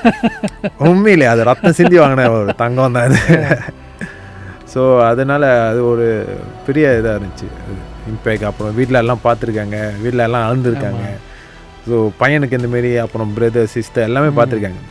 உண்மையிலே 0.92 1.28
அது 1.34 1.42
ரத்தம் 1.52 1.78
சிந்தி 1.80 1.98
வாங்கின 2.04 2.30
ஒரு 2.38 2.56
தங்கம் 2.64 2.96
தான் 2.98 3.08
அது. 3.10 3.20
ஸோ 4.74 4.82
அதனால் 5.10 5.46
அது 5.70 5.82
ஒரு 5.92 6.08
பெரிய 6.66 6.88
இதாக 7.00 7.18
இருந்துச்சு. 7.20 7.48
இம்பேக்ட் 8.12 8.48
அப்புறம் 8.50 8.74
வீட்டில் 8.80 9.02
எல்லாம் 9.04 9.24
பார்த்துருக்காங்க. 9.28 9.78
வீட்டில் 10.04 10.26
எல்லாம் 10.28 10.46
அழுந்துருக்காங்க 10.48 11.06
ஸோ 11.88 11.98
பையனுக்கு 12.22 12.58
இந்தமாரி 12.60 12.92
அப்புறம் 13.06 13.30
பிரதர் 13.38 13.72
சிஸ்டர் 13.76 14.08
எல்லாமே 14.10 14.30
பார்த்துருக்காங்க. 14.40 14.82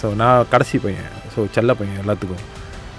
ஸோ 0.00 0.06
நான் 0.22 0.48
கடைசி 0.54 0.76
பையன். 0.84 1.12
ஸோ 1.34 1.42
செல்ல 1.56 1.72
பையன் 1.80 2.00
எல்லாத்துக்கும். 2.04 2.44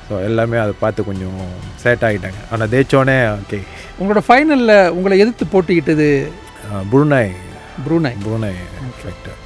ஸோ 0.07 0.13
எல்லாமே 0.27 0.57
அதை 0.63 0.73
பார்த்து 0.83 1.09
கொஞ்சம் 1.09 1.39
சேட் 1.83 2.05
ஆகிட்டாங்க. 2.07 2.39
ஆனால் 2.51 2.69
தேய்ச்சோடனே 2.73 3.17
ஓகே 3.39 3.59
உங்களோட 3.99 4.21
ஃபைனலில் 4.27 4.75
உங்களை 4.97 5.15
எதிர்த்து 5.23 5.45
போட்டிக்கிட்டது 5.53 6.07
Brunei 6.91 7.33
Brunei 7.85 8.17
Brunei 8.25 8.57
factor 9.01 9.37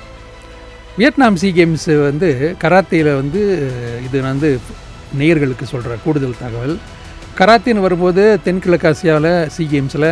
Vietnam 0.99 1.39
SEA 1.41 1.49
games 1.57 1.89
வந்து 2.09 2.29
கராத்தேயில் 2.63 3.11
வந்து 3.21 3.41
இது 4.05 4.15
நான் 4.23 4.33
வந்து 4.35 4.49
நேயர்களுக்கு 5.19 5.65
சொல்கிற 5.71 5.93
கூடுதல் 6.05 6.41
தகவல். 6.41 6.75
கராத்தேன்னு 7.39 7.85
வரும்போது 7.85 8.23
தென்கிழக்காசியாவில் 8.45 9.31
சி 9.55 9.63
கேம்ஸில் 9.73 10.09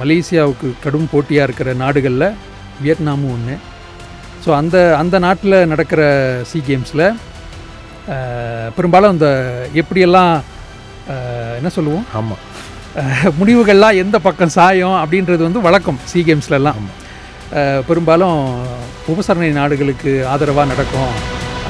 மலேசியாவுக்கு 0.00 0.68
கடும் 0.84 1.10
போட்டியாக 1.12 1.46
இருக்கிற 1.48 1.70
நாடுகளில் 1.82 2.26
வியட்நாமும் 2.84 3.32
ஒன்று 3.34 3.56
ஸோ 4.44 4.50
அந்த 4.60 4.76
அந்த 5.00 5.16
நாட்டில் 5.26 5.56
நடக்கிற 5.72 6.02
சி 6.50 6.60
கேம்ஸில் 6.68 7.04
பெரும்பாலும் 8.76 9.12
அந்த 9.14 9.28
எப்படியெல்லாம் 9.82 10.32
என்ன 11.58 11.70
சொல்லுவோம்? 11.76 12.06
ஆமாம் 12.20 12.42
முடிவுகள்லாம் 13.40 14.00
எந்த 14.02 14.16
பக்கம் 14.26 14.54
சாயும் 14.56 14.98
அப்படின்றது 15.02 15.42
வந்து 15.48 15.66
வழக்கம் 15.68 16.00
சி 16.12 16.20
கேம்ஸ்லலாம். 16.28 16.80
பெரும்பாலும் 17.88 18.38
உபசரணை 19.12 19.50
நாடுகளுக்கு 19.60 20.12
ஆதரவாக 20.32 20.70
நடக்கும் 20.72 21.14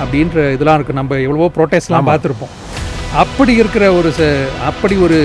அப்படின்ற 0.02 0.36
இதெல்லாம் 0.56 0.78
இருக்குது 0.78 1.00
நம்ம 1.00 1.18
எவ்வளவோ 1.26 1.48
ப்ரோட்டஸ்ட்லாம் 1.56 2.08
பார்த்துருப்போம். 2.10 2.54
அப்படி 3.12 3.52
இருக்கிற 3.54 3.92
ஒரு 3.92 4.10
ச 4.10 4.22
அப்படி 4.64 4.94
ஒரு 4.96 5.18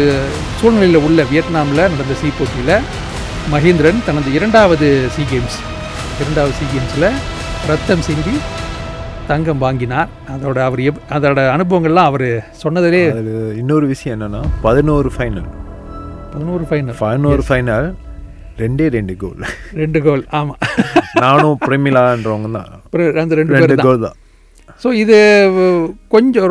சூழ்நிலையில் 0.59 0.97
உள்ள 0.97 1.23
வியட்நாமில் 1.23 1.81
நடந்த 1.83 2.13
சி 2.13 2.29
போட்டியில் 2.39 2.73
மகேந்திரன் 3.49 4.01
தனது 4.05 4.29
இரண்டாவது 4.33 4.87
சி 5.09 5.23
கேம்ஸ் 5.23 5.57
இரண்டாவது 6.21 6.53
சி 6.53 6.65
கேம்ஸில் 6.73 7.07
ரத்தம் 7.67 8.01
சிந்தி 8.01 8.33
தங்கம் 9.27 9.57
வாங்கினார். 9.57 10.09
அதோட 10.33 10.57
அவர் 10.63 10.79
எப் 10.79 10.99
அதோட 11.09 11.39
அனுபவங்கள்லாம் 11.55 12.09
அவர் 12.09 12.27
சொன்னதிலே 12.63 13.01
இன்னொரு 13.53 13.87
விஷயம் 13.87 14.15
என்னன்னா 14.17 14.41
பதினோரு 14.61 15.09
ஃபைனல் 15.15 15.47
பதினோரு 16.33 16.63
ஃபைனல் 16.63 16.97
பதினோரு 16.99 17.43
ஃபைனல் 17.49 17.87
ரெண்டே 18.57 18.85
ரெண்டு 18.87 19.15
கோல் 19.17 19.43
ரெண்டு 19.73 20.01
கோல் 20.01 20.23
ஆமாம் 20.31 20.59
நானும் 21.13 21.57
பிரமிளான்றவங்க 21.65 22.51
தான் 22.51 22.69
அந்த 23.23 23.35
ரெண்டு 23.35 23.75
கோல் 23.77 23.99
தான். 23.99 24.17
ஸோ 24.83 24.93
இது 24.93 25.17
கொஞ்சம் 26.07 26.47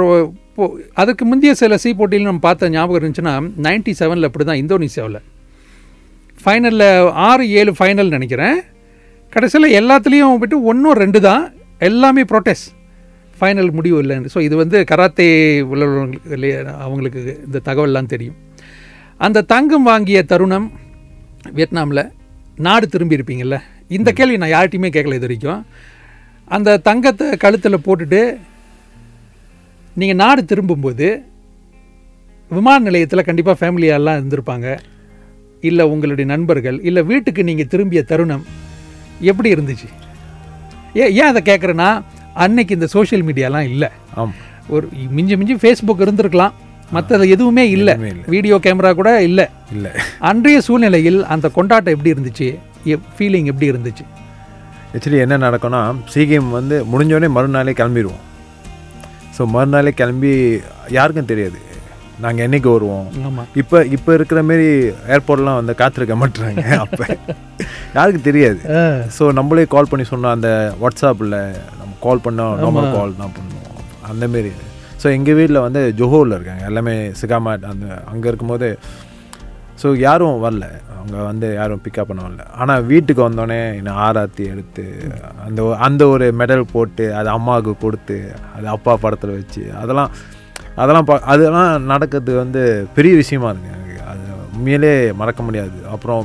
ஒரு 0.65 0.67
இப்போ 0.67 0.67
அதுக்கு 1.01 1.25
முந்தைய 1.31 1.53
சில 1.61 1.77
சி 1.81 1.91
போட்டியில் 1.97 2.29
நம்ம 2.29 2.41
பார்த்த 2.45 2.69
ஞாபகம் 2.75 2.99
இருந்துச்சுன்னா 2.99 3.33
நைன்டி 3.65 3.93
செவனில் 3.99 4.27
அப்படி 4.29 4.45
தான் 4.51 4.61
இந்தோனேசியாவில் 4.61 5.19
ஃபைனலில் 6.43 6.85
ஆறு 7.27 7.45
ஏழு 7.59 7.73
ஃபைனல் 7.79 8.13
நினைக்கிறேன். 8.15 8.57
கடைசியில் 9.35 9.75
எல்லாத்துலேயும் 9.81 10.39
விட்டு 10.43 10.57
ஒன்றும் 10.71 10.97
ரெண்டு 11.03 11.21
தான். 11.27 11.45
எல்லாமே 11.89 12.25
ப்ரோட்டஸ்ட் 12.31 12.71
ஃபைனல் 13.41 13.71
முடிவு 13.79 13.99
இல்லைன்னு. 14.03 14.33
ஸோ 14.35 14.39
இது 14.47 14.55
வந்து 14.63 14.81
கராத்தே 14.93 15.29
உள்ளவங்களுக்கு 15.73 16.33
இல்லையா, 16.39 16.59
அவங்களுக்கு 16.87 17.21
இந்த 17.47 17.63
தகவல்லாம் 17.69 18.11
தெரியும். 18.15 18.39
அந்த 19.27 19.45
தங்கம் 19.55 19.87
வாங்கிய 19.91 20.25
தருணம் 20.33 20.69
வியட்நாமில் 21.59 22.05
நாடு 22.69 22.89
திரும்பி 22.97 23.19
இருப்பீங்கள்ல 23.21 23.59
இந்த 23.99 24.11
கேள்வி 24.21 24.43
நான் 24.43 24.55
யார்கிட்டையுமே 24.57 24.95
கேட்கல 24.99 25.21
இது 25.21 25.29
வரைக்கும். 25.31 25.63
அந்த 26.57 26.79
தங்கத்தை 26.91 27.29
கழுத்தில் 27.47 27.85
போட்டுட்டு 27.89 28.23
நீங்கள் 30.01 30.21
நாடு 30.23 30.41
திரும்பும்போது 30.51 31.07
விமான 32.51 32.79
நிலையத்தில் 32.87 33.27
கண்டிப்பாக 33.29 33.57
ஃபேமிலியெல்லாம் 33.61 34.19
இருந்திருப்பாங்க. 34.19 34.67
இல்லை 35.69 35.85
உங்களுடைய 35.93 36.27
நண்பர்கள் 36.33 36.79
இல்லை 36.89 37.03
வீட்டுக்கு 37.11 37.43
நீங்கள் 37.49 37.71
திரும்பிய 37.73 38.01
தருணம் 38.11 38.45
எப்படி 39.31 39.49
இருந்துச்சு? 39.55 39.89
ஏ 41.01 41.07
ஏன் 41.21 41.31
அதை 41.31 41.43
கேட்குறேன்னா 41.49 41.89
அன்னைக்கு 42.45 42.77
இந்த 42.79 42.89
சோஷியல் 42.97 43.25
மீடியாலாம் 43.29 43.69
இல்லை. 43.73 43.89
ஒரு 44.75 44.85
மிஞ்சி 45.17 45.35
மிஞ்சி 45.41 45.57
ஃபேஸ்புக் 45.63 46.05
இருந்திருக்கலாம். 46.07 46.55
மற்றது 46.97 47.25
எதுவுமே 47.35 47.65
இல்லை. 47.77 47.95
வீடியோ 48.35 48.57
கேமரா 48.67 48.91
கூட 49.01 49.11
இல்லை. 49.29 49.47
இல்லை. 49.77 49.91
அன்றைய 50.31 50.59
சூழ்நிலையில் 50.69 51.19
அந்த 51.35 51.47
கொண்டாட்டம் 51.57 51.95
எப்படி 51.97 52.15
இருந்துச்சு? 52.17 52.49
ஃபீலிங் 53.17 53.51
எப்படி 53.53 53.71
இருந்துச்சு? 53.73 54.05
ஆக்சுவலி 54.95 55.21
என்ன 55.25 55.37
நடக்கும்னா 55.47 55.83
சீக்கிரம் 56.15 56.57
வந்து 56.59 56.77
முடிஞ்சோடனே 56.93 57.31
மறுநாளே 57.37 57.75
கிளம்பிடுவோம் 57.81 58.23
ஸோ 59.37 59.45
மறுநாளே 59.55 59.93
கிளம்பி 60.01 60.35
யாருக்கும் 60.97 61.33
தெரியாது. 61.33 61.59
நாங்கள் 62.25 62.45
என்னைக்கு 62.47 62.69
வருவோம்? 62.75 63.09
ஆமாம் 63.29 63.49
இப்போ 63.61 63.79
இப்போ 63.97 64.11
இருக்கிற 64.19 64.41
மாரி 64.49 64.69
ஏர்போர்ட்லாம் 65.15 65.59
வந்து 65.61 65.75
காத்திருக்க 65.81 66.15
மாட்டுறாங்க 66.21 66.63
அப்போ. 66.85 67.05
யாருக்கும் 67.97 68.29
தெரியாது. 68.29 68.61
ஸோ 69.17 69.25
நம்மளே 69.39 69.65
கால் 69.75 69.91
பண்ணி 69.91 70.05
சொன்னோம் 70.13 70.35
அந்த 70.37 70.51
வாட்ஸ்அப்பில் 70.83 71.37
நம்ம 71.81 71.93
கால் 72.07 72.25
பண்ணோம் 72.27 72.55
நார்மல் 72.63 72.89
கால் 72.97 73.21
தான் 73.23 73.35
பண்ணுவோம். 73.39 73.83
அந்த 74.13 74.27
மாரி. 74.35 74.53
ஸோ 75.03 75.07
எங்கள் 75.17 75.39
வீட்டில் 75.41 75.65
வந்து 75.67 75.83
ஜொஹோரில் 76.01 76.37
இருக்காங்க. 76.39 76.65
எல்லாமே 76.71 76.95
சிகாமாட் 77.21 77.69
அந்த 77.73 77.87
அங்கே 78.13 78.31
இருக்கும்போது. 78.33 78.71
ஸோ 79.83 79.89
யாரும் 80.07 80.43
வரல. 80.47 80.67
அங்கே 81.07 81.27
வந்து 81.31 81.49
யாரும் 81.59 81.83
பிக்கப் 81.83 82.09
பண்ண 82.09 82.23
வரல 82.27 82.45
ஆனால் 82.61 82.87
வீட்டுக்கு 82.91 83.21
வந்தோடனே 83.29 83.59
என்ன 83.81 83.93
ஆராத்தி 84.07 84.45
எடுத்து 84.53 84.85
அந்த 85.47 85.61
அந்த 85.87 86.03
ஒரு 86.13 86.27
மெடல் 86.41 86.65
போட்டு 86.73 87.05
அது 87.19 87.29
அம்மாவுக்கு 87.35 87.73
கொடுத்து 87.85 88.17
அது 88.57 88.67
அப்பா 88.77 88.93
படத்தில் 89.05 89.37
வச்சு 89.41 89.63
அதெல்லாம் 89.83 90.11
அதெல்லாம் 90.83 91.07
பா 91.09 91.15
அதெல்லாம் 91.33 91.87
நடக்கிறது 91.91 92.33
வந்து 92.41 92.63
பெரிய 92.97 93.13
விஷயமா 93.21 93.51
இருக்குது 93.53 93.77
எனக்கு. 93.77 93.95
அது 94.11 94.25
உண்மையிலே 94.57 94.91
மறக்க 95.21 95.41
முடியாது. 95.47 95.79
அப்புறம் 95.95 96.25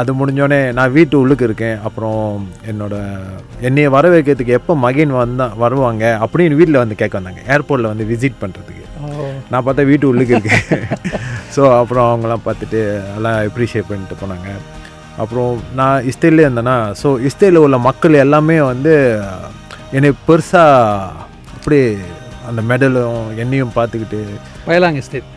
அது 0.00 0.10
முடிஞ்சோடனே 0.18 0.60
நான் 0.78 0.94
வீட்டு 0.96 1.14
உள்ளுக்கு 1.22 1.46
இருக்கேன். 1.48 1.78
அப்புறம் 1.86 2.20
என்னோட 2.70 2.94
என்னையை 3.68 3.88
வர 3.96 4.08
வைக்கிறதுக்கு 4.14 4.58
எப்போ 4.58 4.76
மகின் 4.84 5.18
வந்தா 5.22 5.48
வருவாங்க 5.64 6.04
அப்படின்னு 6.24 6.58
வீட்டில் 6.60 6.82
வந்து 6.82 7.00
கேட்க 7.02 7.14
வந்தாங்க. 7.20 7.42
ஏர்போர்ட்டில் 7.54 7.92
வந்து 7.92 8.08
விசிட் 8.12 8.40
பண்ணுறதுக்கு 8.42 8.81
நான் 9.52 9.64
பார்த்தா 9.66 9.88
வீட்டு 9.90 10.10
உள்ளுக்கு 10.10 10.34
இருக்கேன் 10.36 10.62
ஸோ 11.54 11.62
அப்புறம் 11.80 12.06
அவங்களாம் 12.08 12.46
பார்த்துட்டு 12.46 12.80
எல்லாம் 13.16 13.38
அப்ரிஷியேட் 13.48 13.90
பண்ணிட்டு 13.90 14.16
போனாங்க. 14.20 14.48
அப்புறம் 15.22 15.50
நான் 15.78 16.04
இஸ்தேலே 16.10 16.44
இருந்தேன்னா 16.46 16.76
ஸோ 17.00 17.08
இஸ்தேலில் 17.28 17.64
உள்ள 17.64 17.78
மக்கள் 17.88 18.22
எல்லாமே 18.24 18.56
வந்து 18.70 18.94
என்னை 19.98 20.10
பெருசாக 20.28 21.10
அப்படியே 21.56 21.86
அந்த 22.48 22.60
மெடலும் 22.70 23.18
என்னையும் 23.42 23.74
பார்த்துக்கிட்டு 23.76 24.20
பயலாங் 24.68 24.98
எஸ்டேட் 25.02 25.28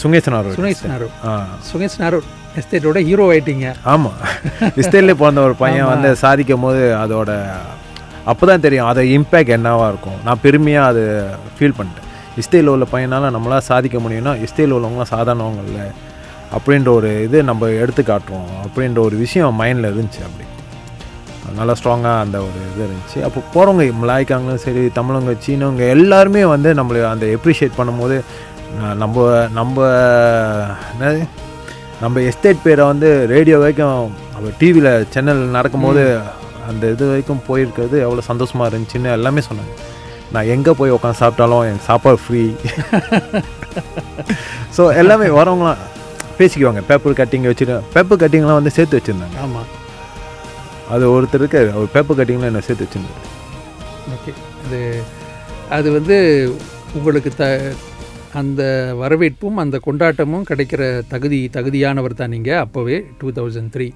சுங்கேசனார் 0.00 0.48
சுனேஷ் 0.56 0.82
நாரு 0.90 1.06
ஆ. 1.28 1.34
சுனேஷ் 1.68 2.00
நாரு 2.02 2.18
எஸ்டேட்டோட 2.60 2.98
ஹீரோ 3.06 3.24
ஆயிட்டீங்க. 3.30 3.68
ஆமாம் 3.92 4.18
இஸ்தேலே 4.80 5.14
பிறந்த 5.20 5.40
ஒரு 5.46 5.54
பையன் 5.62 5.90
வந்து 5.92 6.10
சாதிக்கும் 6.22 6.64
போது 6.66 6.82
அதோட 7.02 7.30
அப்போ 8.30 8.44
தான் 8.50 8.64
தெரியும் 8.66 8.88
அதோட 8.90 9.06
இம்பேக்ட் 9.16 9.56
என்னவா 9.56 9.86
இருக்கும். 9.92 10.18
நான் 10.26 10.42
பெருமையாக 10.44 10.90
அது 10.92 11.02
ஃபீல் 11.56 11.78
பண்ணிட்டேன். 11.78 12.03
இஸ்தேல 12.42 12.72
உள்ள 12.74 12.86
பையனால 12.94 13.30
நம்மளால் 13.36 13.68
சாதிக்க 13.70 13.98
முடியும்னா 14.04 14.32
இஸ்தேல 14.46 14.76
உள்ளவங்களாம் 14.78 15.12
சாதாரணவங்க 15.14 15.62
இல்லை. 15.68 15.86
அப்படின்ற 16.56 16.88
ஒரு 16.98 17.10
இது 17.26 17.38
நம்ம 17.50 17.68
எடுத்து 17.82 18.02
காட்டுறோம். 18.10 18.50
அப்படின்ற 18.64 18.98
ஒரு 19.08 19.16
விஷயம் 19.24 19.58
மைண்டில் 19.60 19.88
இருந்துச்சு 19.90 20.22
அப்படி. 20.28 20.46
நல்லா 21.58 21.74
ஸ்ட்ராங்காக 21.78 22.22
அந்த 22.24 22.36
ஒரு 22.46 22.58
இது 22.70 22.80
இருந்துச்சு. 22.86 23.18
அப்போ 23.26 23.40
போகிறவங்க 23.54 23.84
மலாய்க்காங்களும் 24.02 24.62
சரி 24.66 24.82
தமிழவங்க 24.98 25.32
சீனவங்க 25.46 25.82
எல்லாருமே 25.96 26.42
வந்து 26.54 26.70
நம்மளை 26.80 27.00
அந்த 27.14 27.26
எப்ரிஷியேட் 27.36 27.78
பண்ணும்போது 27.80 28.16
நம்ம 29.02 29.24
நம்ம 29.58 29.86
நம்ம 32.04 32.20
எஸ்டேட் 32.30 32.64
பேரை 32.64 32.84
வந்து 32.92 33.08
ரேடியோ 33.32 33.56
வரைக்கும் 33.62 33.98
அப்போ 34.36 34.48
டிவியில் 34.60 34.90
சேனல் 35.14 35.42
நடக்கும்போது 35.56 36.02
அந்த 36.70 36.90
இது 36.94 37.04
வரைக்கும் 37.10 37.44
போயிருக்கிறது 37.48 37.96
எவ்வளோ 38.06 38.24
சந்தோஷமாக 38.30 38.70
இருந்துச்சுன்னு 38.70 39.10
எல்லாமே 39.18 39.42
சொன்னாங்க. 39.48 39.74
நான் 40.32 40.50
எங்கே 40.54 40.72
போய் 40.78 40.94
உட்காந்து 40.96 41.20
சாப்பிட்டாலும் 41.22 41.64
எனக்கு 41.68 41.88
சாப்பாடு 41.90 42.18
ஃப்ரீ 42.24 42.42
ஸோ 44.76 44.84
எல்லாமே 45.00 45.26
வரவங்களாம் 45.38 45.82
பேசிக்குவாங்க. 46.38 46.80
பேப்பர் 46.90 47.18
கட்டிங் 47.18 47.48
வச்சுட்டு 47.50 47.74
பேப்பர் 47.94 48.20
கட்டிங்லாம் 48.22 48.58
வந்து 48.60 48.76
சேர்த்து 48.76 48.98
வச்சுருந்தாங்க. 48.98 49.36
ஆமாம் 49.44 49.68
அது 50.94 51.04
ஒருத்தருக்கு 51.12 51.58
அவர் 51.74 51.92
பேப்பர் 51.92 52.18
கட்டிங்லாம் 52.20 52.50
என்ன 52.52 52.62
சேர்த்து 52.68 52.86
வச்சுருந்தாரு 52.86 53.22
ஓகே 54.16 54.32
அது 54.64 54.80
அது 55.70 55.88
வந்து 55.92 56.16
உங்களுக்கு 56.94 57.30
த 57.38 57.44
அந்த 58.40 58.62
வரவேற்பும் 59.00 59.56
அந்த 59.56 59.76
கொண்டாட்டமும் 59.86 60.48
கிடைக்கிற 60.50 60.82
தகுதி 61.12 61.38
தகுதியானவர் 61.56 62.18
தான் 62.20 62.34
நீங்கள் 62.36 62.62
அப்போவே 62.64 62.96
டூ 63.20 63.28
தௌசண்ட் 63.38 63.72
த்ரீ 63.76 63.86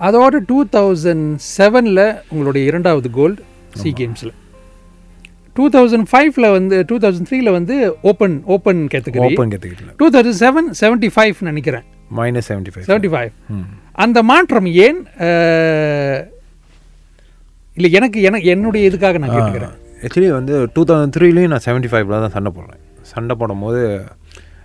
அதோட 0.00 0.36
டூ 0.50 0.58
தௌசண்ட் 0.76 1.26
செவனில் 1.56 2.06
உங்களுடைய 2.30 2.62
இரண்டாவது 2.70 3.10
கோல்டு 3.10 3.42
சி 3.82 3.90
கேம்ஸில் 4.00 4.32
டூ 5.56 5.64
தௌசண்ட் 5.74 6.06
ஃபைவ்ல 6.12 6.46
வந்து 6.56 6.76
டூ 6.90 6.96
தௌசண்ட் 7.04 7.28
த்ரீல 7.30 7.50
வந்து 7.56 7.74
open 8.10 8.36
open 8.54 8.80
category 8.92 9.26
open 9.28 9.52
கற்றுக்கிட்டல 9.54 9.92
two 10.00 10.06
thousand 10.14 10.40
seven 10.44 10.68
seventy 10.82 11.10
five 11.16 11.42
நினைக்கிறேன். 11.50 11.84
Minus 12.18 12.48
seventy 12.50 12.72
five 12.74 12.86
seventy 12.88 13.10
five 13.14 13.30
அந்த 14.04 14.18
மாற்றம் 14.30 14.68
ஏன் 14.86 14.98
இல்லை 17.76 17.90
எனக்கு 17.98 18.18
எனக்கு 18.28 18.48
என்னுடைய 18.54 18.88
இதுக்காக 18.90 19.18
நான் 19.22 19.34
கேட்டுக்கிறேன். 19.36 19.74
ஆக்சுவலி 20.06 20.30
வந்து 20.38 20.54
டூ 20.74 20.82
தௌசண்ட் 20.90 21.14
த்ரீலேயும் 21.16 21.52
நான் 21.54 21.64
செவன்ட்டி 21.68 21.90
ஃபைவ்ல 21.92 22.20
தான் 22.24 22.34
சண்டை 22.36 22.52
போடுறேன். 22.56 22.82
சண்டை 23.12 23.34
போடும்போது 23.40 23.80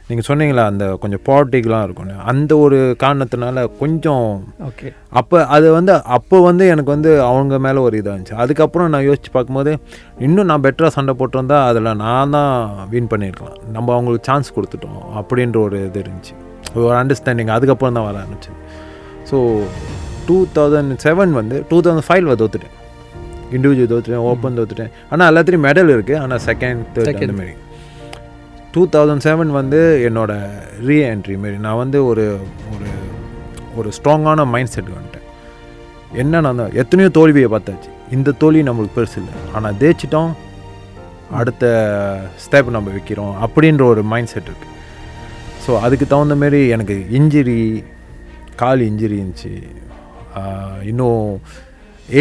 நீங்கள் 0.09 0.27
சொன்னீங்களா 0.27 0.63
அந்த 0.71 0.85
கொஞ்சம் 1.01 1.21
பாலிட்டிக்லாம் 1.27 1.83
இருக்கும்னு. 1.85 2.15
அந்த 2.31 2.51
ஒரு 2.65 2.77
காரணத்தினால 3.03 3.63
கொஞ்சம் 3.81 4.25
ஓகே 4.67 4.87
அப்போ 5.19 5.37
அது 5.55 5.67
வந்து 5.77 5.93
அப்போ 6.17 6.37
வந்து 6.47 6.63
எனக்கு 6.73 6.91
வந்து 6.95 7.11
அவங்க 7.27 7.59
மேலே 7.65 7.79
ஒரு 7.87 7.97
இதாக 7.99 8.13
இருந்துச்சு. 8.15 8.39
அதுக்கப்புறம் 8.43 8.89
நான் 8.93 9.05
யோசிச்சு 9.09 9.31
பார்க்கும்போது 9.35 9.73
இன்னும் 10.27 10.49
நான் 10.51 10.65
பெட்டராக 10.65 10.93
சண்டை 10.97 11.15
போட்டிருந்தா 11.19 11.59
அதில் 11.69 11.91
நான் 12.03 12.33
தான் 12.37 12.51
வின் 12.93 13.11
பண்ணியிருக்கலாம். 13.13 13.59
நம்ம 13.77 13.93
அவங்களுக்கு 13.97 14.29
சான்ஸ் 14.31 14.55
கொடுத்துட்டோம் 14.57 14.99
அப்படின்ற 15.21 15.59
ஒரு 15.67 15.79
இது 15.89 16.03
இருந்துச்சு. 16.05 16.35
ஒரு 16.79 16.95
அண்டர்ஸ்டாண்டிங் 17.03 17.53
அதுக்கப்புறம் 17.57 17.95
தான் 17.99 18.07
வர 18.09 18.17
ஆரம்பிச்சு 18.23 18.51
ஸோ 19.31 19.37
டூ 20.27 20.39
தௌசண்ட் 20.57 20.99
செவன் 21.07 21.31
வந்து 21.41 21.57
டூ 21.69 21.77
தௌசண்ட் 21.85 22.09
ஃபைவ்ல 22.09 22.35
தோத்துட்டேன். 22.43 22.75
Individual 23.55 23.91
தோத்துட்டேன் 23.93 24.27
open 24.31 24.59
தோத்துட்டேன். 24.59 24.93
ஆனால் 25.11 25.27
எல்லாத்துலேயும் 25.31 25.67
மெடல் 25.69 25.95
இருக்குது 25.95 26.21
ஆனால் 26.25 26.41
செகண்ட் 26.49 26.83
தேர்ட் 26.95 27.09
Second. 27.11 27.29
அந்த 27.29 27.41
மாதிரி. 27.41 27.55
டூ 28.73 28.81
தௌசண்ட் 28.95 29.23
செவன் 29.27 29.51
வந்து 29.59 29.79
என்னோடய 30.07 30.57
ரீஎன்ட்ரி 30.87 31.35
மாரி. 31.43 31.57
நான் 31.65 31.79
வந்து 31.83 31.99
ஒரு 32.09 32.25
ஒரு 32.73 32.89
ஒரு 33.79 33.89
ஸ்ட்ராங்கான 33.97 34.45
மைண்ட் 34.53 34.73
செட் 34.73 34.91
வந்துட்டேன். 34.97 35.27
என்ன 36.21 36.41
அந்த 36.51 36.63
எத்தனையோ 36.81 37.09
தோல்வியை 37.17 37.47
பார்த்தாச்சு. 37.53 37.89
இந்த 38.15 38.29
தோல்வி 38.41 38.61
நம்மளுக்கு 38.67 38.97
பெருசு 38.97 39.17
இல்லை. 39.21 39.33
ஆனால் 39.57 39.77
ஜெயிச்சிட்டோம். 39.81 40.31
அடுத்த 41.39 41.65
ஸ்டெப் 42.43 42.69
நம்ம 42.75 42.91
வைக்கிறோம் 42.97 43.33
அப்படின்ற 43.45 43.83
ஒரு 43.93 44.01
மைண்ட் 44.11 44.31
செட் 44.33 44.49
இருக்குது 44.51 44.75
ஸோ 45.63 45.71
அதுக்கு 45.85 46.05
தகுந்த 46.13 46.35
மாரி 46.41 46.61
எனக்கு 46.75 46.95
இன்ஜுரி 47.17 47.59
கால் 48.61 48.81
இன்ஜுரி 48.89 49.15
இருந்துச்சு. 49.19 49.53
இன்னும் 50.91 51.23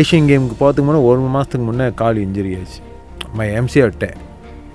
ஏஷியன் 0.00 0.28
கேமுக்கு 0.30 0.56
போகிறதுக்கு 0.60 0.86
முன்னே 0.88 1.02
ஒரு 1.10 1.32
மாதத்துக்கு 1.36 1.66
முன்னே 1.68 1.86
கால் 2.02 2.18
இன்ஜுரி 2.26 2.52
ஆச்சு. 2.60 2.80
மை 3.40 3.46
எம்சிஆர்ட்டேன் 3.60 4.18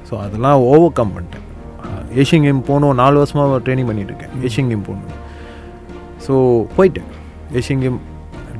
ஸோ 0.09 0.13
அதெல்லாம் 0.25 0.63
ஓவர் 0.71 0.95
கம் 0.99 1.13
பண்ணிட்டேன். 1.17 1.47
ஏஷியன் 2.21 2.45
கேம் 2.47 2.61
போகணும் 2.69 2.95
நாலு 3.01 3.15
வருஷமாக 3.21 3.59
ட்ரைனிங் 3.65 3.89
பண்ணிட்டு 3.89 4.11
இருக்கேன் 4.13 4.33
ஏஷியன் 4.47 4.69
கேம் 4.71 4.87
போகணும். 4.89 5.19
ஸோ 6.25 6.33
போயிட்டேன். 6.77 7.09
ஏஷியன் 7.59 7.81
கேம் 7.85 7.97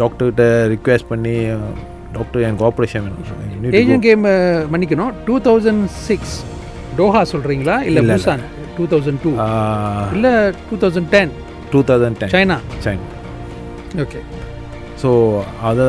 டாக்டர்கிட்ட 0.02 0.44
ரிக்வெஸ்ட் 0.74 1.08
பண்ணி 1.12 1.36
டாக்டர் 2.18 2.44
எனக்கு 2.48 2.66
ஆப்ரேஷன் 2.70 3.06
வேணும். 3.06 3.76
ஏஜியன் 3.80 4.04
கேம் 4.08 4.26
மன்னிக்கணும். 4.74 5.14
டூ 5.28 5.36
தௌசண்ட் 5.48 5.86
சிக்ஸ் 6.08 6.36
டோஹா 7.00 7.22
சொல்கிறீங்களா 7.34 7.76
இல்லை. 7.90 8.02
புசான் 8.18 8.44
டூ 8.78 8.86
தௌசண்ட் 8.92 9.22
டூ 9.26 9.32
இல்லை 10.18 10.34
two 10.70 10.78
thousand 10.84 11.10
ten 11.16 11.32
two 11.72 11.82
thousand 11.90 12.20
ten 12.22 12.34
China? 12.36 12.58
China. 12.86 13.08
Okay. 14.04 14.20
So 15.02 15.10
அது 15.70 15.84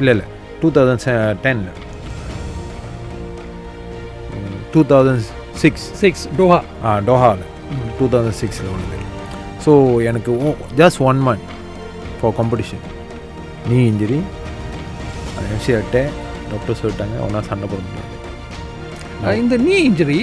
இல்லை 0.00 0.12
இல்லை. 0.16 0.26
டூ 0.60 0.68
தௌசண்ட் 0.76 1.08
டெனில் 1.46 1.72
two 4.74 4.82
thousand 4.92 5.24
six 5.62 5.86
six 6.00 6.24
Doha 6.38 6.58
டோஹாவில் 7.08 7.44
two 7.98 8.06
thousand 8.12 8.38
சிக்ஸில் 8.40 8.70
உள்ளது 8.74 8.98
ஸோ 9.64 9.72
எனக்கு 10.08 10.32
just 10.80 11.00
one 11.02 11.20
month 11.26 11.46
for 12.18 12.34
competition 12.38 12.82
knee 13.68 13.78
injury 13.90 14.18
MC 15.54 15.72
அட்டை 15.78 16.02
doctor 16.50 16.80
சொல்லிட்டாங்க 16.80 17.16
ஒன்றா 17.24 17.40
சண்டை 17.48 17.68
போட 17.68 17.80
முடியாது. 17.84 18.10
இந்த 19.42 19.56
நீ 19.58 19.74
இன்ஜுரி 19.88 20.18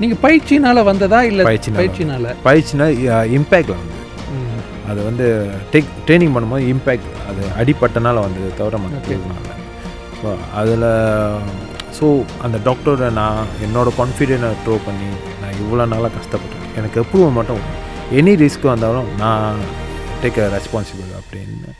நீங்கள் 0.00 0.20
பயிற்சினால 0.22 0.82
வந்ததா 0.84 1.18
இல்லை 1.22 1.44
பயிற்சினால. 1.48 1.78
பயிற்சினால 1.80 2.34
பயிற்சினா 2.46 2.86
இம்பேக்டில் 3.36 3.78
வந்து 3.80 3.98
அது 4.90 5.00
வந்து 5.08 5.26
டெக் 5.72 5.90
ட்ரைனிங் 6.06 6.34
பண்ணும்போது 6.34 6.64
இம்பேக்ட் 6.72 7.10
அது 7.30 7.42
அடிப்பட்டனால 7.60 8.24
வந்தது 8.26 8.48
தவிர 8.58 8.78
ஸோ 10.18 10.30
அதில் 10.60 10.86
ஸோ 11.98 12.06
அந்த 12.44 12.56
டாக்டரை 12.66 13.08
நான் 13.20 13.40
என்னோட 13.64 13.88
கான்ஃபிடென்ட்டை 14.00 14.50
ட்ரோ 14.64 14.76
பண்ணி 14.86 15.08
நான் 15.42 15.56
இவ்வளோ 15.62 15.84
நாளாக 15.92 16.12
கஷ்டப்பட்டேன். 16.18 16.66
எனக்கு 16.78 16.98
அப்ரூவல் 17.02 17.36
மட்டும் 17.38 17.62
எனி 18.20 18.32
ரிஸ்க் 18.42 18.72
வந்தாலும் 18.72 19.08
நான் 19.22 19.60
டேக் 20.22 20.40
அ 20.44 20.46
ரெஸ்பான்சிபிள் 20.56 21.10
அப்படின்னு 21.20 21.70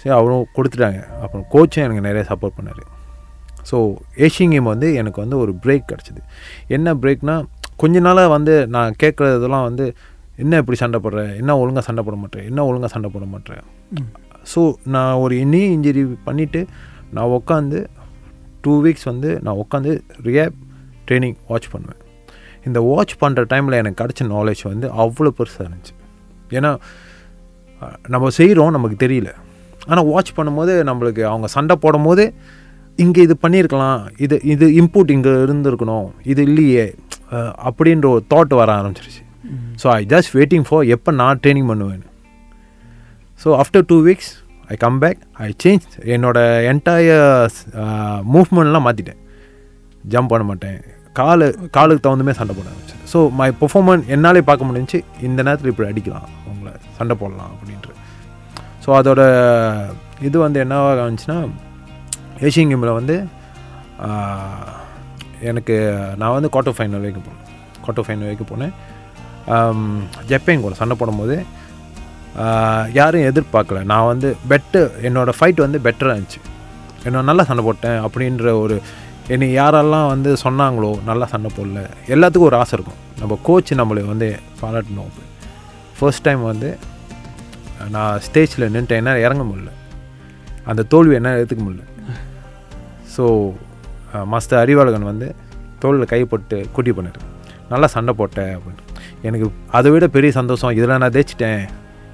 சரி 0.00 0.12
அவரும் 0.18 0.46
கொடுத்துட்டாங்க. 0.56 1.00
அப்புறம் 1.24 1.44
கோச்சும் 1.54 1.84
எனக்கு 1.86 2.06
நிறைய 2.08 2.22
சப்போர்ட் 2.30 2.56
பண்ணார். 2.58 2.82
ஸோ 3.70 3.78
ஏஷியன் 4.26 4.52
கேம் 4.54 4.72
வந்து 4.74 4.88
எனக்கு 5.00 5.18
வந்து 5.24 5.36
ஒரு 5.42 5.52
பிரேக் 5.64 5.90
கிடச்சிது. 5.90 6.20
என்ன 6.76 6.94
பிரேக்னா 7.02 7.36
கொஞ்ச 7.82 8.00
நாளாக 8.06 8.30
வந்து 8.36 8.54
நான் 8.76 8.96
கேட்குறதெல்லாம் 9.02 9.66
வந்து 9.68 9.84
என்ன 10.42 10.58
இப்படி 10.62 10.78
சண்டை 10.82 10.98
போடுற? 11.04 11.22
என்ன 11.40 11.56
ஒழுங்காக 11.62 11.84
சண்டை 11.86 12.02
போட 12.06 12.16
மாட்டேன் 12.22 12.44
என்ன 12.50 12.64
ஒழுங்காக 12.68 12.90
சண்டை 12.94 13.08
போட 13.14 13.24
மாட்டேன் 13.34 13.62
ஸோ 14.52 14.60
நான் 14.94 15.20
ஒரு 15.24 15.34
இன்னி 15.44 15.62
இன்ஜுரி 15.76 16.02
பண்ணிவிட்டு 16.28 16.60
நான் 17.16 17.32
உட்காந்து 17.38 17.78
டூ 18.64 18.74
வீக்ஸ் 18.84 19.06
வந்து 19.12 19.30
நான் 19.46 19.60
உட்காந்து 19.62 19.92
ரியாப் 20.28 20.56
ட்ரைனிங் 21.08 21.36
வாட்ச் 21.50 21.68
பண்ணுவேன். 21.74 22.00
இந்த 22.68 22.78
வாட்ச் 22.88 23.14
பண்ணுற 23.22 23.42
டைமில் 23.52 23.78
எனக்கு 23.82 24.00
கிடச்ச 24.02 24.26
நாலேஜ் 24.34 24.62
வந்து 24.72 24.86
அவ்வளோ 25.02 25.30
பெருசாக 25.38 25.66
இருந்துச்சு. 25.66 25.94
ஏன்னா 26.58 26.72
நம்ம 28.14 28.30
செய்கிறோம் 28.38 28.74
நமக்கு 28.76 28.96
தெரியல. 29.04 29.30
ஆனால் 29.90 30.08
வாட்ச் 30.12 30.32
பண்ணும்போது 30.38 30.72
நம்மளுக்கு 30.88 31.22
அவங்க 31.32 31.46
சண்டை 31.56 31.76
போடும்போது 31.84 32.24
இங்கே 32.98 33.20
இது 33.26 33.34
பண்ணியிருக்கலாம் 33.44 34.00
இது 34.24 34.36
இது 34.52 34.66
இன்புட் 34.80 35.12
இங்கே 35.14 35.32
இருந்திருக்கணும் 35.44 36.08
இது 36.32 36.40
இல்லையே 36.48 36.84
அப்படின்ற 37.68 38.06
ஒரு 38.14 38.22
தாட் 38.32 38.52
வர 38.60 38.70
ஆரம்பிச்சிருச்சு. 38.80 39.22
So 39.82 39.86
I 39.96 40.00
just 40.12 40.32
waiting 40.38 40.66
for 40.68 40.84
எப்போ 40.96 41.10
நான் 41.22 41.40
ட்ரைனிங் 41.44 41.68
பண்ணுவேன் 41.72 42.04
so 43.42 43.48
after 43.62 43.84
two 43.90 43.96
weeks 44.08 44.32
I 44.72 44.76
come 44.84 44.98
back 45.02 45.20
I 45.44 45.48
change 45.62 45.86
என்னோட 46.14 46.38
என்டையர் 46.70 47.54
மூவ்மெண்ட்லாம் 48.34 48.86
மாற்றிட்டேன் 48.86 49.20
ஜம்ப் 50.12 50.30
பண்ண 50.32 50.44
மாட்டேன். 50.50 50.78
காலு 51.18 51.46
காலுக்கு 51.76 52.02
தகுந்த 52.04 52.24
மாதிரி 52.26 52.40
சண்டை 52.40 52.54
போட 52.58 52.66
ஆரம்பிச்சேன். 52.72 53.02
ஸோ 53.12 53.18
மை 53.38 53.48
பெர்ஃபார்மன்ஸ் 53.60 54.10
என்னாலே 54.14 54.42
பார்க்க 54.50 54.68
முடிஞ்சுச்சு 54.68 54.98
இந்த 55.28 55.40
நேரத்தில் 55.46 55.72
இப்படி 55.72 55.88
அடிக்கலாம் 55.90 56.28
உங்களை 56.50 56.72
சண்டை 56.98 57.14
போடலாம் 57.22 57.52
அப்படின்ட்டு. 57.54 57.92
ஸோ 58.84 58.90
அதோட 58.98 59.22
இது 60.28 60.36
வந்து 60.44 60.58
என்னவாக 60.64 61.02
ஆச்சுன்னா 61.06 61.38
ஏஷியன் 62.48 62.70
கேமில் 62.72 62.98
வந்து 63.00 63.16
uh, 64.06 64.68
எனக்கு 65.50 65.74
நான் 66.20 66.34
வந்து 66.36 66.50
குவார்ட்டர் 66.54 66.76
ஃபைனல் 66.78 67.02
வரைக்கும் 67.02 67.26
போனேன். 67.28 67.44
குவார்ட்டர் 67.82 68.06
ஃபைனல் 68.06 68.28
வரைக்கும் 68.28 68.50
போனேன். 68.52 68.72
Um, 69.54 69.54
ஆம், 69.56 69.86
ஜப்பான் 70.30 70.64
கூட 70.64 70.74
சண்டை 70.80 70.94
போடும்போது 71.00 71.36
யாரும் 72.98 73.26
எதிர்பார்க்கல. 73.30 73.80
நான் 73.92 74.08
வந்து 74.12 74.28
பெட்டு 74.50 74.80
என்னோடய 75.08 75.38
ஃபைட் 75.38 75.60
வந்து 75.66 75.78
பெட்டராக 75.86 76.14
இருந்துச்சு. 76.16 76.40
என்ன 77.06 77.22
நல்லா 77.30 77.44
சண்டை 77.48 77.62
போட்டேன் 77.68 77.98
அப்படின்ற 78.06 78.52
ஒரு 78.62 78.76
என்னை 79.34 79.48
யாரெல்லாம் 79.60 80.08
வந்து 80.12 80.30
சொன்னாங்களோ 80.44 80.90
நல்லா 81.08 81.26
சண்டை 81.32 81.50
போடல. 81.56 81.80
எல்லாத்துக்கும் 82.14 82.50
ஒரு 82.50 82.58
ஆசை 82.62 82.74
இருக்கும். 82.78 83.00
நம்ம 83.20 83.38
கோச் 83.48 83.72
நம்மளை 83.80 84.02
வந்து 84.12 84.28
பாராட்டணும் 84.60 85.12
ஃபர்ஸ்ட் 85.98 86.24
டைம் 86.26 86.42
வந்து 86.52 86.70
நான் 87.94 88.20
ஸ்டேஜில் 88.26 88.70
நின்றுட்டேன் 88.74 89.00
என்ன 89.02 89.12
இறங்க 89.26 89.42
முடியல. 89.50 89.70
அந்த 90.70 90.82
தோல்வி 90.92 91.14
என்ன 91.18 91.34
எடுத்துக்க 91.38 91.62
முடியல. 91.66 91.84
ஸோ 93.14 93.24
மாஸ்டர் 94.32 94.60
அறிவாளகன் 94.62 95.10
வந்து 95.10 95.28
தோளில் 95.82 96.10
கைப்பட்டு 96.12 96.56
கூட்டி 96.76 96.92
பண்ணார் 96.96 97.20
நல்லா 97.72 97.88
சண்டை 97.96 98.12
போட்டேன் 98.20 98.52
அப்படின்னு. 98.56 98.82
எனக்கு 99.28 99.46
அதை 99.78 99.88
விட 99.94 100.06
பெரிய 100.16 100.30
சந்தோஷம் 100.38 100.74
இதில் 100.78 101.00
நான் 101.02 101.14
தேய்ச்சிட்டேன் 101.16 101.62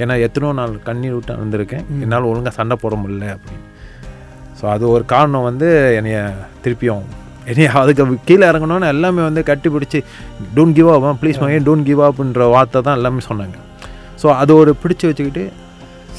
ஏன்னா 0.02 0.14
எத்தனோ 0.26 0.48
நாள் 0.60 0.72
கண்ணீர் 0.88 1.14
விட்டு 1.16 1.34
வந்திருக்கேன் 1.42 1.84
என்னால் 2.04 2.30
ஒழுங்காக 2.30 2.54
சண்டை 2.58 2.76
போட 2.82 2.94
முடியல 3.02 3.26
அப்படின்னு. 3.36 3.64
ஸோ 4.58 4.64
அது 4.74 4.84
ஒரு 4.94 5.04
காரணம் 5.14 5.46
வந்து 5.50 5.68
என்னைய 5.98 6.18
திருப்பியும் 6.64 7.04
என்னைய 7.50 7.68
அதுக்கு 7.80 8.04
கீழே 8.28 8.44
இறங்கணும்னு 8.50 8.88
எல்லாமே 8.94 9.22
வந்து 9.28 9.42
கட்டி 9.50 9.68
பிடிச்சி 9.74 9.98
டோன்ட் 10.56 10.76
கிவ் 10.78 10.90
அப் 10.94 11.06
ப்ளீஸ் 11.22 11.40
மகன் 11.42 11.66
டோன்ட் 11.68 11.86
கிவ் 11.88 12.02
அப்ன்ற 12.08 12.46
வார்த்தை 12.54 12.80
தான் 12.86 12.98
எல்லாமே 13.00 13.22
சொன்னாங்க. 13.30 13.56
ஸோ 14.22 14.26
அது 14.42 14.52
ஒரு 14.62 14.72
பிடிச்சி 14.82 15.06
வச்சுக்கிட்டு 15.10 15.44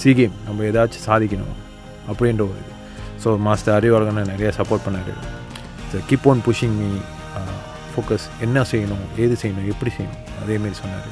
சி 0.01 0.11
கேம் 0.19 0.35
நம்ம 0.47 0.65
ஏதாச்சும் 0.69 1.05
சாதிக்கணும் 1.09 1.55
அப்படின்ற 2.09 2.43
ஒரு 2.49 2.59
இது. 2.63 2.73
ஸோ 3.23 3.29
மாஸ்டர் 3.47 3.75
அறிவாளகனை 3.77 4.23
நிறைய 4.33 4.51
சப்போர்ட் 4.59 4.85
பண்ணார். 4.87 5.13
So 5.91 5.99
keep 6.09 6.27
on 6.33 6.43
pushing 6.47 6.75
me 6.81 6.89
focus 7.93 8.27
என்ன 8.45 8.65
செய்யணும் 8.71 9.05
ஏது 9.23 9.35
செய்யணும் 9.41 9.69
எப்படி 9.73 9.91
செய்யணும் 9.97 10.23
அதேமாரி 10.41 10.77
சொன்னார். 10.81 11.07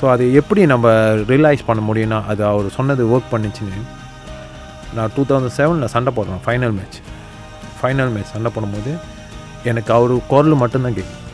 ஸோ 0.00 0.06
அது 0.10 0.24
எப்படி 0.40 0.60
நம்ம 0.72 0.88
ரியலைஸ் 1.30 1.62
பண்ண 1.68 1.80
முடியும்னா 1.88 2.18
அது 2.32 2.42
அவர் 2.50 2.66
சொன்னது 2.76 3.02
ஒர்க் 3.14 3.32
பண்ணுச்சுன்னு. 3.32 3.80
நான் 4.96 5.10
டூ 5.16 5.22
தௌசண்ட் 5.30 5.56
செவனில் 5.56 5.92
சண்டை 5.94 6.10
போடுறேன் 6.16 6.42
ஃபைனல் 6.46 6.74
மேட்ச் 6.76 6.98
ஃபைனல் 7.80 8.12
மேட்ச் 8.14 8.32
சண்டை 8.34 8.50
போடும்போது 8.54 8.92
எனக்கு 9.70 9.90
அவர் 9.96 10.12
குரல் 10.32 10.60
மட்டும்தான் 10.62 10.96
கேட்கும் 10.98 11.26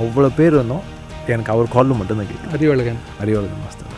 அவ்வளோ 0.00 0.30
பேர் 0.38 0.54
இருந்தோம் 0.56 0.84
எனக்கு 1.34 1.52
அவர் 1.54 1.72
குரல் 1.74 1.98
மட்டும்தான் 2.00 2.30
கேட்கும் 2.30 2.54
அறிவழகன். 2.56 3.00
அறிவாளர் 3.22 3.60
மாஸ்டர் 3.64 3.96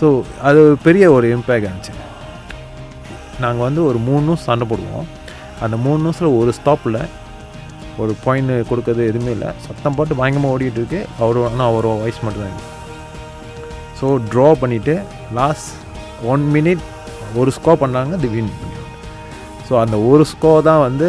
ஸோ 0.00 0.06
அது 0.48 0.60
பெரிய 0.86 1.04
ஒரு 1.16 1.26
இம்பேக்ட் 1.36 1.68
இருந்துச்சு 1.68 1.94
நாங்கள் 3.44 3.66
வந்து 3.68 3.80
ஒரு 3.88 3.98
மூணு 4.08 4.22
நிமிஷம் 4.26 4.48
சண்டை 4.50 4.66
போடுவோம். 4.70 5.06
அந்த 5.64 5.76
மூணு 5.84 5.98
நிமிஷத்தில் 6.02 6.38
ஒரு 6.40 6.50
ஸ்டாப்பில் 6.58 6.98
ஒரு 8.02 8.12
பாயிண்ட் 8.24 8.52
கொடுக்கறது 8.70 9.02
எதுவுமே 9.10 9.30
இல்லை. 9.36 9.50
சத்தம் 9.66 9.96
போட்டு 9.98 10.18
பயங்கரமாக 10.20 10.54
ஓடிட்டு 10.54 10.80
இருக்கு. 10.80 11.00
அவர் 11.22 11.38
ஆனால் 11.50 11.68
அவர் 11.70 11.86
வயசு 12.04 12.20
மட்டும்தான் 12.26 12.64
ஸோ 14.00 14.06
ட்ரா 14.32 14.48
பண்ணிவிட்டு 14.62 14.94
லாஸ்ட் 15.38 15.70
ஒன் 16.32 16.44
மினிட் 16.56 16.82
ஒரு 17.40 17.50
ஸ்கோர் 17.58 17.80
பண்ணாங்க 17.84 18.18
தி 18.24 18.30
வின் 18.34 18.50
பண்ணிடுவாங்க 18.58 18.92
ஸோ 19.68 19.74
அந்த 19.84 19.96
ஒரு 20.10 20.24
ஸ்கோர் 20.32 20.66
தான் 20.68 20.82
வந்து 20.86 21.08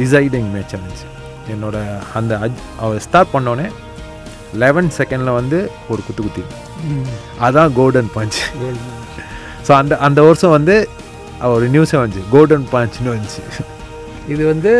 டிசைடிங் 0.00 0.48
மேட்ச் 0.54 0.74
இருந்துச்சு. 0.76 1.06
என்னோட 1.54 1.76
அந்த 2.18 2.32
அஜ் 2.46 2.58
அவர் 2.82 3.04
ஸ்டார்ட் 3.06 3.34
பண்ணோடனே 3.34 3.68
லெவன் 4.62 4.90
செகண்டில் 4.98 5.38
வந்து 5.38 5.58
ஒரு 5.92 6.00
குத்து 6.06 6.22
குத்தி. 6.26 6.44
அதான் 7.46 7.72
கோல்டன் 7.78 8.12
பஞ்ச் 8.16 8.38
ஸோ 9.66 9.72
அந்த 9.80 9.94
அந்த 10.06 10.20
வருஷம் 10.28 10.56
வந்து 10.58 10.76
ஒரு 11.54 11.66
நியூஸே 11.74 11.98
வந்துச்சு. 12.02 12.28
கோல்டன் 12.36 12.68
பஞ்ச்னு 12.74 13.10
வந்துச்சு. 13.16 13.42
இது 14.32 14.42
வந்து 14.52 14.72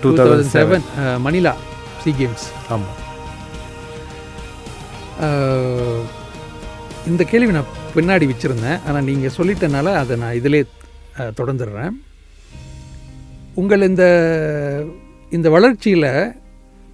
two 0.00 0.08
2007. 0.10 0.20
Thousand 0.20 0.54
seven 0.56 0.84
Manila 1.26 1.52
SEA 2.02 2.10
games 2.20 2.46
ஆமாம் 2.74 2.96
இந்த 7.10 7.22
கேள்வி 7.30 7.52
நான் 7.56 7.72
பின்னாடி 7.94 8.24
வச்சுருந்தேன். 8.30 8.80
ஆனால் 8.86 9.06
நீங்கள் 9.10 9.34
சொல்லிட்டனால 9.36 9.94
அதை 10.00 10.14
நான் 10.22 10.36
இதிலே 10.38 10.60
தொடர்ந்துடுறேன். 11.38 11.94
உங்கள் 13.60 13.86
இந்த 13.90 14.04
இந்த 15.36 15.48
வளர்ச்சியில் 15.54 16.10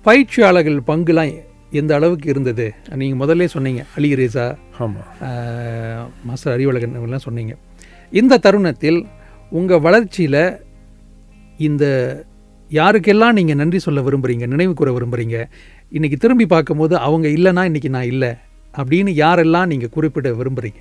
பயிற்சியாளர்கள் 0.06 0.78
பங்குலாம் 0.90 1.32
எந்த 1.80 1.92
அளவுக்கு 1.98 2.26
இருந்தது? 2.32 2.66
நீங்கள் 3.00 3.20
முதல்ல 3.22 3.48
சொன்னீங்க 3.56 3.82
அலி 3.96 4.10
ரேசா 4.20 4.46
ஆமாம் 4.84 5.08
மாஸ்டர் 6.28 6.54
அறிவழகன் 6.54 7.26
சொன்னீங்க. 7.26 7.54
இந்த 8.20 8.38
தருணத்தில் 8.46 9.00
உங்கள் 9.58 9.84
வளர்ச்சியில் 9.86 10.42
இந்த 11.58 11.84
யாருக்கெல்லாம் 12.70 13.32
நீங்கள் 13.32 13.56
நன்றி 13.56 13.78
சொல்ல 13.78 14.00
விரும்புகிறீங்க 14.00 14.46
நினைவு 14.46 14.74
கூற 14.74 14.92
விரும்புகிறீங்க 14.92 15.48
இன்றைக்கி 15.92 16.16
திரும்பி 16.16 16.46
பார்க்கும்போது 16.46 16.98
அவங்க 16.98 17.28
இல்லைன்னா 17.28 17.64
இன்றைக்கி 17.68 17.88
நான் 17.88 18.04
இல்லை 18.04 18.34
அப்படின்னு 18.74 19.08
யாரெல்லாம் 19.14 19.66
நீங்கள் 19.66 19.88
குறிப்பிட 19.88 20.32
விரும்புகிறீங்க 20.32 20.80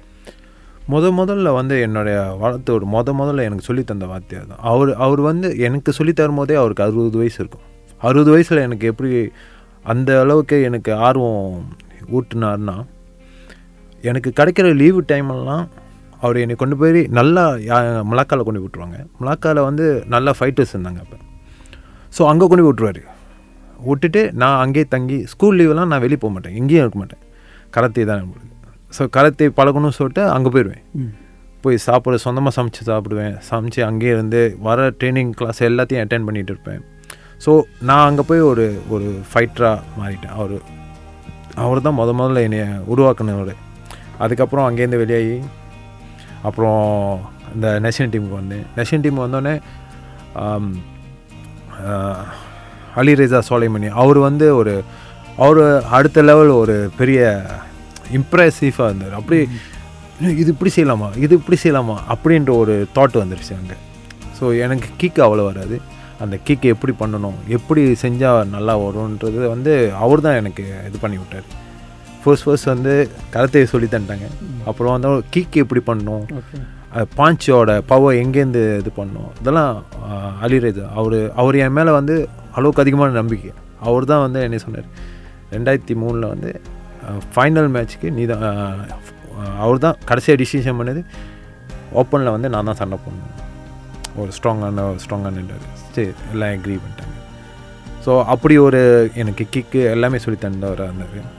முத 0.90 1.12
முதல்ல 1.12 1.54
வந்து 1.54 1.80
என்னுடைய 1.80 2.36
வளர்த்தோடு 2.42 2.86
முத 2.86 3.14
முதல்ல 3.14 3.44
எனக்கு 3.44 3.64
சொல்லி 3.64 3.84
தந்த 3.84 4.06
வார்த்தையாக 4.06 4.48
தான் 4.48 4.60
அவர் 4.60 4.94
அவர் 4.94 5.22
வந்து 5.22 5.58
எனக்கு 5.58 5.94
சொல்லி 5.94 6.12
தரும்போதே 6.12 6.54
அவருக்கு 6.54 6.84
அறுபது 6.84 7.18
வயசு 7.18 7.40
இருக்கும். 7.40 7.62
அறுபது 8.02 8.32
வயசில் 8.32 8.58
எனக்கு 8.58 8.88
எப்படி 8.88 9.32
அந்த 9.86 10.20
அளவுக்கு 10.20 10.62
எனக்கு 10.62 10.94
ஆர்வம் 10.94 11.66
ஊட்டினார்னா 12.12 12.76
எனக்கு 14.04 14.34
கிடைக்கிற 14.36 14.76
லீவு 14.76 15.04
டைமெல்லாம் 15.12 15.70
அவர் 16.24 16.38
என்னை 16.42 16.56
கொண்டு 16.56 16.76
போய் 16.76 17.02
நல்லா 17.12 17.42
யா- 17.68 17.82
மலாக்கால 18.10 18.44
கொண்டு 18.44 18.60
போய் 18.60 18.68
விட்ருவாங்க 18.68 19.00
மலாக்கால 19.20 19.64
வந்து 19.66 19.86
நல்ல 20.08 20.32
ஃபைட்டர்ஸ் 20.38 20.74
இருந்தாங்க 20.76 21.02
அப்போ. 21.04 21.18
ஸோ 22.14 22.24
அங்கே 22.32 22.46
கொண்டு 22.48 22.64
போய் 22.64 22.72
விட்ருவாரு 22.72 23.02
விட்டுட்டு 23.88 24.22
நான் 24.42 24.60
அங்கேயே 24.64 24.86
தங்கி 24.92 25.18
ஸ்கூல் 25.32 25.58
லீவெல்லாம் 25.60 25.92
நான் 25.94 26.04
வெளியே 26.04 26.20
போக 26.20 26.32
மாட்டேன். 26.34 26.56
எங்கேயும் 26.60 26.84
இருக்க 26.84 26.98
மாட்டேன். 27.00 27.22
கராத்தே 27.74 28.06
தான் 28.06 28.22
நம்மளுக்கு 28.22 28.50
ஸோ 28.94 29.04
கராத்தே 29.10 29.46
பழகணும்னு 29.58 29.98
சொல்லிட்டு 29.98 30.24
அங்கே 30.34 30.50
போயிடுவேன் 30.50 30.84
போய் 31.64 31.78
சாப்பிட 31.86 32.16
சொந்தமாக 32.24 32.54
சமைச்சு 32.58 32.82
சாப்பிடுவேன். 32.88 33.36
சமைச்சு 33.50 33.82
அங்கேயே 33.88 34.14
இருந்து 34.14 34.40
வர 34.62 34.88
ட்ரைனிங் 35.00 35.34
கிளாஸ் 35.34 35.62
எல்லாத்தையும் 35.68 36.04
அட்டென்ட் 36.04 36.28
பண்ணிட்டு 36.28 36.52
இருப்பேன். 36.54 36.82
ஸோ 37.42 37.52
நான் 37.82 38.06
அங்கே 38.08 38.24
போய் 38.24 38.44
ஒரு 38.50 38.66
ஒரு 38.90 39.08
ஃபைட்டராக 39.30 39.78
மாறிட்டேன். 40.00 40.36
அவர் 40.36 40.56
அவர் 41.64 41.82
தான் 41.82 41.98
முத 41.98 42.12
முதல்ல 42.14 42.44
என்னை 42.48 42.62
உருவாக்குனவர். 42.92 43.54
அதுக்கப்புறம் 44.20 44.68
அங்கேருந்து 44.68 45.02
வெளியாகி 45.02 45.36
அப்புறம் 46.44 46.82
இந்த 47.56 47.68
நேஷனல் 47.86 48.12
டீமுக்கு 48.14 48.40
வந்தேன். 48.42 48.66
நேஷனல் 48.78 49.04
டீம் 49.06 49.24
வந்தோடனே 49.26 49.56
அலி 53.00 53.14
ரேசா 53.20 53.40
சோலைமணி 53.50 53.88
அவர் 54.02 54.20
வந்து 54.28 54.48
ஒரு 54.56 54.74
அவர் 55.38 55.60
அடுத்த 55.98 56.22
லெவல் 56.22 56.52
ஒரு 56.62 56.76
பெரிய 57.00 57.20
இம்ப்ரெசிவாக 58.18 58.90
இருந்தார். 58.90 59.16
அப்படி 59.20 59.38
"ஏய், 60.26 60.36
இது 60.42 60.50
இப்படி 60.56 60.72
செய்யலாமா? 60.76 61.08
இது 61.26 61.34
இப்படி 61.40 61.58
செய்யலாமா? 61.64 61.96
அப்படின்ற 62.14 62.52
ஒரு 62.64 62.74
தாட் 62.96 63.22
வந்துருச்சு 63.22 63.54
அங்கே. 63.60 63.78
ஸோ 64.38 64.44
எனக்கு 64.66 64.90
கிக் 65.02 65.22
அவ்வளோ 65.26 65.46
வராது. 65.50 65.78
அந்த 66.24 66.36
கிக் 66.48 66.66
எப்படி 66.74 66.94
பண்ணணும்? 67.00 67.38
எப்படி 67.58 67.82
செஞ்சால் 68.04 68.52
நல்லா 68.56 68.74
வரும்ன்றது 68.84 69.48
வந்து 69.54 69.74
அவர் 70.04 70.26
தான் 70.26 70.40
எனக்கு 70.42 70.64
இது 70.90 70.98
பண்ணி 71.02 71.18
விட்டார். 71.22 71.48
ஃபர்ஸ்ட் 72.24 72.46
ஃபர்ஸ்ட் 72.48 72.70
வந்து 72.74 72.94
கரத்தையை 73.36 73.68
சொல்லி 73.74 73.88
தந்துட்டாங்க. 73.94 74.28
அப்புறம் 74.70 74.94
வந்து 74.96 75.10
கிக் 75.36 75.58
எப்படி 75.64 75.82
பண்ணணும் 75.90 76.26
ஓகே. 76.40 76.60
பாஞ்சோட 77.20 77.72
பவர் 77.92 78.20
எங்கேருந்து 78.24 78.64
இது 78.82 78.92
பண்ணணும் 78.98 79.32
இதெல்லாம் 79.42 79.74
அழிறது 80.46 80.82
அவர் 81.00 81.18
அவர் 81.42 81.56
என் 81.66 81.76
மேலே 81.78 81.92
வந்து 82.00 82.16
அளவுக்கு 82.58 82.84
அதிகமான 82.84 83.16
நம்பிக்கை. 83.22 83.52
அவர் 83.88 84.10
தான் 84.12 84.24
வந்து 84.26 84.40
என்ன 84.48 84.60
சொன்னார்? 84.66 84.90
ரெண்டாயிரத்தி 85.56 85.96
மூணில் 86.02 86.32
வந்து 86.34 86.52
ஃபைனல் 87.36 87.70
மேட்ச்க்கு 87.76 88.10
நீ 88.18 88.26
தான் 88.34 88.46
அவர் 89.64 89.84
தான் 89.86 89.98
கடைசியாக 90.10 90.40
டிசிஷன் 90.42 90.80
பண்ணது 90.82 91.02
ஓப்பனில் 92.00 92.34
வந்து 92.36 92.50
நான் 92.54 92.70
தான் 92.70 92.80
சண்டை 92.82 92.98
போடணும். 93.06 93.34
ஒரு 94.22 94.32
ஸ்ட்ராங்கான 94.38 94.86
ஸ்ட்ராங்கான 95.04 95.36
நின்றார். 95.40 95.66
சரி 95.96 96.12
எல்லாம் 96.34 96.54
எக்ரி 96.58 96.76
பண்ணிட்டாங்க. 96.84 97.18
ஸோ 98.06 98.12
அப்படி 98.34 98.56
ஒரு 98.68 98.82
எனக்கு 99.22 99.44
கிக்கு 99.56 99.82
எல்லாமே 99.96 100.18
சொல்லி 100.26 100.40
தந்தவராக 100.46 100.90
இருந்தார். 100.92 101.30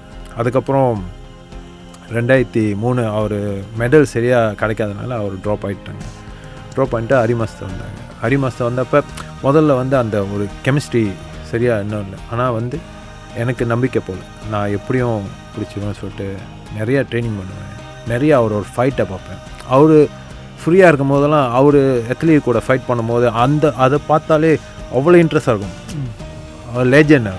அதுக்கப்புறம் 0.41 1.03
ரெண்டாயிரத்தி 2.17 2.65
மூணு 2.83 3.03
அவர் 3.19 3.39
மெடல் 3.81 4.07
சரியாக 4.15 4.57
கிடைக்காதனால 4.61 5.11
அவர் 5.23 5.37
ட்ராப் 5.45 5.65
ஆகிட்டாங்க 5.69 6.05
ட்ராப் 6.75 6.93
பண்ணிட்டு 6.95 7.17
ஹரிமாஸ்தர் 7.23 7.69
வந்தாங்க. 7.71 8.01
ஹரிமாஸ்தர் 8.25 8.69
வந்தப்போ 8.71 9.01
முதல்ல 9.47 9.77
வந்து 9.83 9.97
அந்த 10.03 10.17
ஒரு 10.35 10.45
கெமிஸ்ட்ரி 10.67 11.05
சரியாக 11.53 11.85
இன்னும் 11.85 12.05
இல்லை. 12.07 12.19
ஆனால் 12.33 12.55
வந்து 12.59 12.77
எனக்கு 13.43 13.65
நம்பிக்கை 13.73 14.01
போல. 14.07 14.21
நான் 14.53 14.75
எப்படியும் 14.79 15.25
பிடிச்சிருவேன்னு 15.55 16.01
சொல்லிட்டு 16.01 16.29
நிறையா 16.79 17.01
ட்ரைனிங் 17.11 17.39
பண்ணுவேன். 17.41 17.73
நிறைய 18.13 18.33
அவரோட 18.41 18.65
ஃபைட்டை 18.75 19.05
பார்ப்பேன். 19.13 19.41
அவர் 19.75 19.97
ஃப்ரீயாக 20.63 20.91
இருக்கும் 20.91 21.13
போதெல்லாம் 21.15 21.47
அவர் 21.59 21.79
எத்லீட் 22.13 22.47
கூட 22.49 22.61
ஃபைட் 22.67 22.89
பண்ணும்போது 22.91 23.27
அந்த 23.45 23.73
அதை 23.85 23.99
பார்த்தாலே 24.11 24.53
அவ்வளோ 24.99 25.19
இன்ட்ரெஸ்டாக 25.23 25.55
இருக்கும். 25.55 25.77
அவர் 26.73 26.89
லேஜண்ட் 26.95 27.31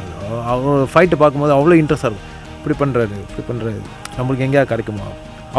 அவர் 0.53 0.89
ஃபைட்டை 0.93 1.17
பார்க்கும்போது 1.23 1.55
அவ்வளோ 1.57 1.77
இன்ட்ரெஸ்டாக 1.81 2.11
இருக்கும். 2.11 2.31
இப்படி 2.65 2.77
பண்ணுறாரு 2.83 3.15
இப்படி 3.23 3.43
பண்ணுறாரு 3.49 3.79
நம்மளுக்கு 4.17 4.45
எங்கேயா 4.45 4.65
கிடைக்குமா? 4.73 5.07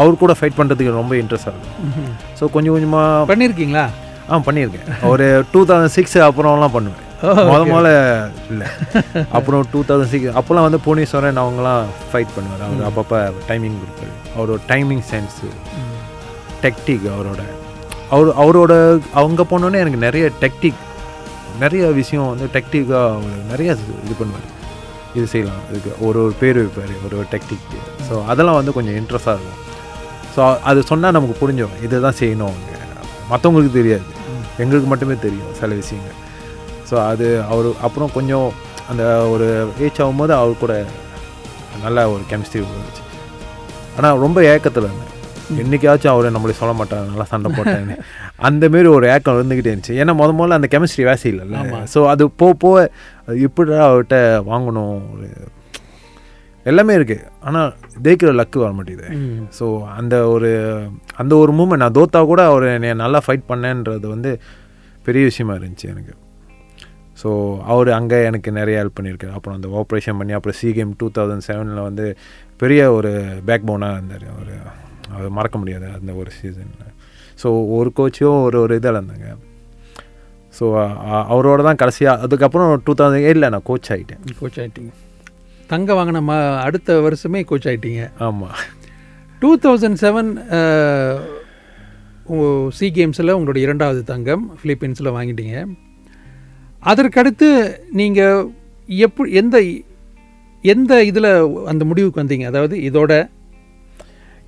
அவர் 0.01 0.21
கூட 0.21 0.33
ஃபைட் 0.37 0.55
பண்ணுறதுக்கு 0.57 0.99
ரொம்ப 1.01 1.13
இன்ட்ரெஸ்டாக 1.19 1.53
இருக்கும். 1.53 2.07
ஸோ 2.39 2.43
கொஞ்சம் 2.55 2.73
கொஞ்சமாக 2.75 3.27
பண்ணியிருக்கீங்களா 3.29 3.83
ஆ 4.29 4.39
பண்ணியிருக்கேன். 4.47 4.87
ஒரு 5.11 5.25
டூ 5.51 5.59
தௌசண்ட் 5.69 5.93
சிக்ஸ் 5.97 6.15
அப்புறம்லாம் 6.25 6.73
பண்ணுவேன். 6.73 7.03
முத 7.49 7.61
முதல்ல 7.69 7.91
இல்லை. 8.53 8.67
அப்புறம் 9.37 9.61
டூ 9.73 9.79
தௌசண்ட் 9.89 10.11
சிக்ஸ் 10.13 10.35
அப்போல்லாம் 10.39 10.67
வந்து 10.67 10.79
புவனேஸ்வரன் 10.87 11.39
அவங்களாம் 11.43 11.85
ஃபைட் 12.09 12.33
பண்ணுவார். 12.35 12.65
அவர் 12.67 12.83
அப்பப்போ 12.89 13.21
டைமிங் 13.51 13.77
கொடுப்பாரு. 13.83 14.13
அவரோட 14.35 14.59
டைமிங் 14.73 15.03
சென்ஸு 15.11 15.49
டெக்டிக் 16.65 17.07
அவரோட. 17.15 17.41
அவர் 18.15 18.29
அவரோட 18.43 18.73
அவங்க 19.21 19.47
போனோடனே 19.53 19.81
எனக்கு 19.85 20.05
நிறைய 20.07 20.27
டெக்டிக் 20.43 20.83
நிறைய 21.63 21.85
விஷயம் 22.01 22.29
வந்து 22.33 22.47
டெக்டிக்காக 22.57 23.01
அவர் 23.15 23.41
நிறைய 23.53 23.69
இது 24.05 24.15
பண்ணுவார். 24.21 24.53
இது 25.17 25.27
செய்யலாம். 25.33 25.61
இதுக்கு 25.71 25.91
ஒரு 26.07 26.19
ஒரு 26.25 26.35
பேர் 26.41 26.59
வைப்பார் 26.61 26.93
ஒரு 27.07 27.15
ஒரு 27.21 27.27
டெக்டிக் 27.33 27.65
ஸோ 28.07 28.15
அதெல்லாம் 28.31 28.59
வந்து 28.59 28.75
கொஞ்சம் 28.77 28.97
இன்ட்ரெஸ்டாக 28.99 29.37
இருக்கும். 29.37 29.63
ஸோ 30.35 30.41
அது 30.69 30.79
சொன்னால் 30.91 31.15
நமக்கு 31.17 31.35
புரிஞ்சிடும் 31.41 31.81
இதை 31.85 31.99
தான் 32.05 32.19
செய்யணும் 32.21 32.49
அவங்க 32.51 32.73
மற்றவங்களுக்கு 33.31 33.77
தெரியாது. 33.79 34.05
எங்களுக்கு 34.63 34.89
மட்டுமே 34.91 35.15
தெரியும் 35.25 35.51
சில 35.59 35.73
விஷயங்கள். 35.81 36.17
ஸோ 36.89 36.95
அது 37.11 37.25
அவர் 37.51 37.67
அப்புறம் 37.87 38.13
கொஞ்சம் 38.17 38.47
அந்த 38.91 39.03
ஒரு 39.33 39.47
ஏஜ் 39.85 40.01
ஆகும்போது 40.03 40.33
அவர் 40.41 40.61
கூட 40.63 40.73
நல்ல 41.83 42.05
ஒரு 42.13 42.23
கெமிஸ்ட்ரி 42.31 42.61
இருந்துச்சு 42.61 43.03
ஆனால் 43.97 44.21
ரொம்ப 44.25 44.39
ஏக்கத்தில் 44.53 44.87
இருந்தேன். 44.89 45.13
என்னைக்காச்சும் 45.63 46.13
அவர் 46.13 46.35
நம்மளை 46.35 46.53
சொல்ல 46.59 46.73
மாட்டாங்க 46.79 47.11
நல்லா 47.11 47.25
சண்டை 47.33 47.49
போட்டேன்னு. 47.57 47.95
அந்த 48.47 48.63
மாரி 48.73 48.87
ஒரு 48.97 49.05
ஏக்கம் 49.13 49.37
இருந்துக்கிட்டே 49.37 49.71
இருந்துச்சு. 49.71 49.97
ஏன்னா 50.01 50.13
முத 50.21 50.31
முதல்ல 50.39 50.57
அந்த 50.59 50.69
கெமிஸ்ட்ரி 50.73 51.03
வேசி 51.09 51.27
இல்லைல்ல 51.33 51.59
ஸோ 51.93 51.99
அது 52.13 52.23
போக 52.41 52.53
போக 52.63 52.75
அது 53.27 53.37
எப்படிடா 53.47 53.79
அவர்கிட்ட 53.87 54.17
வாங்கணும்? 54.51 54.99
எல்லாமே 56.71 56.93
இருக்குது 56.97 57.25
ஆனால் 57.47 57.69
ஜெயிக்கிற 58.05 58.29
லக்கு 58.37 58.63
வர 58.63 58.71
மாட்டேங்குது. 58.77 59.09
ஸோ 59.57 59.65
அந்த 59.99 60.15
ஒரு 60.35 60.49
அந்த 61.21 61.33
ஒரு 61.43 61.51
மூமெண்ட் 61.59 61.83
நான் 61.83 61.97
தோத்தா 61.97 62.21
கூட 62.31 62.41
அவர் 62.51 62.65
என்னை 62.77 62.89
நல்லா 63.03 63.19
ஃபைட் 63.25 63.45
பண்ணேன்றது 63.51 64.07
வந்து 64.15 64.31
பெரிய 65.07 65.23
விஷயமா 65.29 65.53
இருந்துச்சு 65.59 65.87
எனக்கு. 65.93 66.13
ஸோ 67.21 67.29
அவர் 67.73 67.89
அங்கே 67.99 68.17
எனக்கு 68.29 68.49
நிறைய 68.59 68.75
ஹெல்ப் 68.81 68.97
பண்ணியிருக்காரு. 68.97 69.35
அப்புறம் 69.37 69.55
அந்த 69.57 69.69
ஆப்ரேஷன் 69.81 70.19
பண்ணி 70.19 70.35
அப்புறம் 70.37 70.57
சி 70.59 70.71
கேம் 70.77 70.91
டூ 71.01 71.07
தௌசண்ட் 71.17 71.45
செவனில் 71.49 71.87
வந்து 71.89 72.05
பெரிய 72.63 72.81
ஒரு 72.97 73.11
பேக் 73.47 73.69
போனாக 73.71 73.97
இருந்தார். 73.99 74.27
அவர் 74.35 74.53
அவர் 75.15 75.35
மறக்க 75.37 75.57
முடியாது 75.61 75.87
அந்த 75.99 76.13
ஒரு 76.21 76.31
சீசனில் 76.39 76.93
ஸோ 77.41 77.47
ஒரு 77.77 77.89
கோச்சும் 77.99 78.39
ஒரு 78.47 78.57
ஒரு 78.65 78.75
இதில் 78.79 78.99
இருந்தாங்க. 78.99 79.29
ஸோ 80.57 80.65
அவரோட 81.33 81.59
தான் 81.67 81.79
கடைசியாக 81.81 82.23
அதுக்கப்புறம் 82.25 82.69
டூ 82.85 82.93
தௌசண்ட் 82.99 83.25
எயிட்டில் 83.27 83.51
நான் 83.53 83.67
கோச் 83.69 83.89
ஆகிட்டேன் 83.95 84.21
கோச் 84.41 84.59
ஆயிட்டீங்க. 84.61 84.91
தங்க 85.73 85.89
வாங்கின 85.97 86.21
மா 86.29 86.37
அடுத்த 86.67 86.99
வருஷமே 87.05 87.41
கோச் 87.49 87.67
ஆயிட்டீங்க. 87.71 88.03
ஆமாம் 88.27 88.55
டூ 89.41 89.51
தௌசண்ட் 89.65 89.99
செவன் 90.03 90.31
சி 92.77 92.87
கேம்ஸில் 92.95 93.35
உங்களோட 93.37 93.59
இரண்டாவது 93.65 94.01
தங்கம் 94.13 94.45
ஃபிலிப்பீன்ஸில் 94.61 95.15
வாங்கிட்டீங்க. 95.17 95.57
அதற்கடுத்து 96.91 97.49
நீங்கள் 97.99 98.49
எப்படி 99.05 99.29
எந்த 99.41 99.57
எந்த 100.73 100.91
இதில் 101.09 101.29
அந்த 101.71 101.83
முடிவுக்கு 101.89 102.21
வந்தீங்க? 102.21 102.45
அதாவது 102.51 102.75
இதோட 102.89 103.13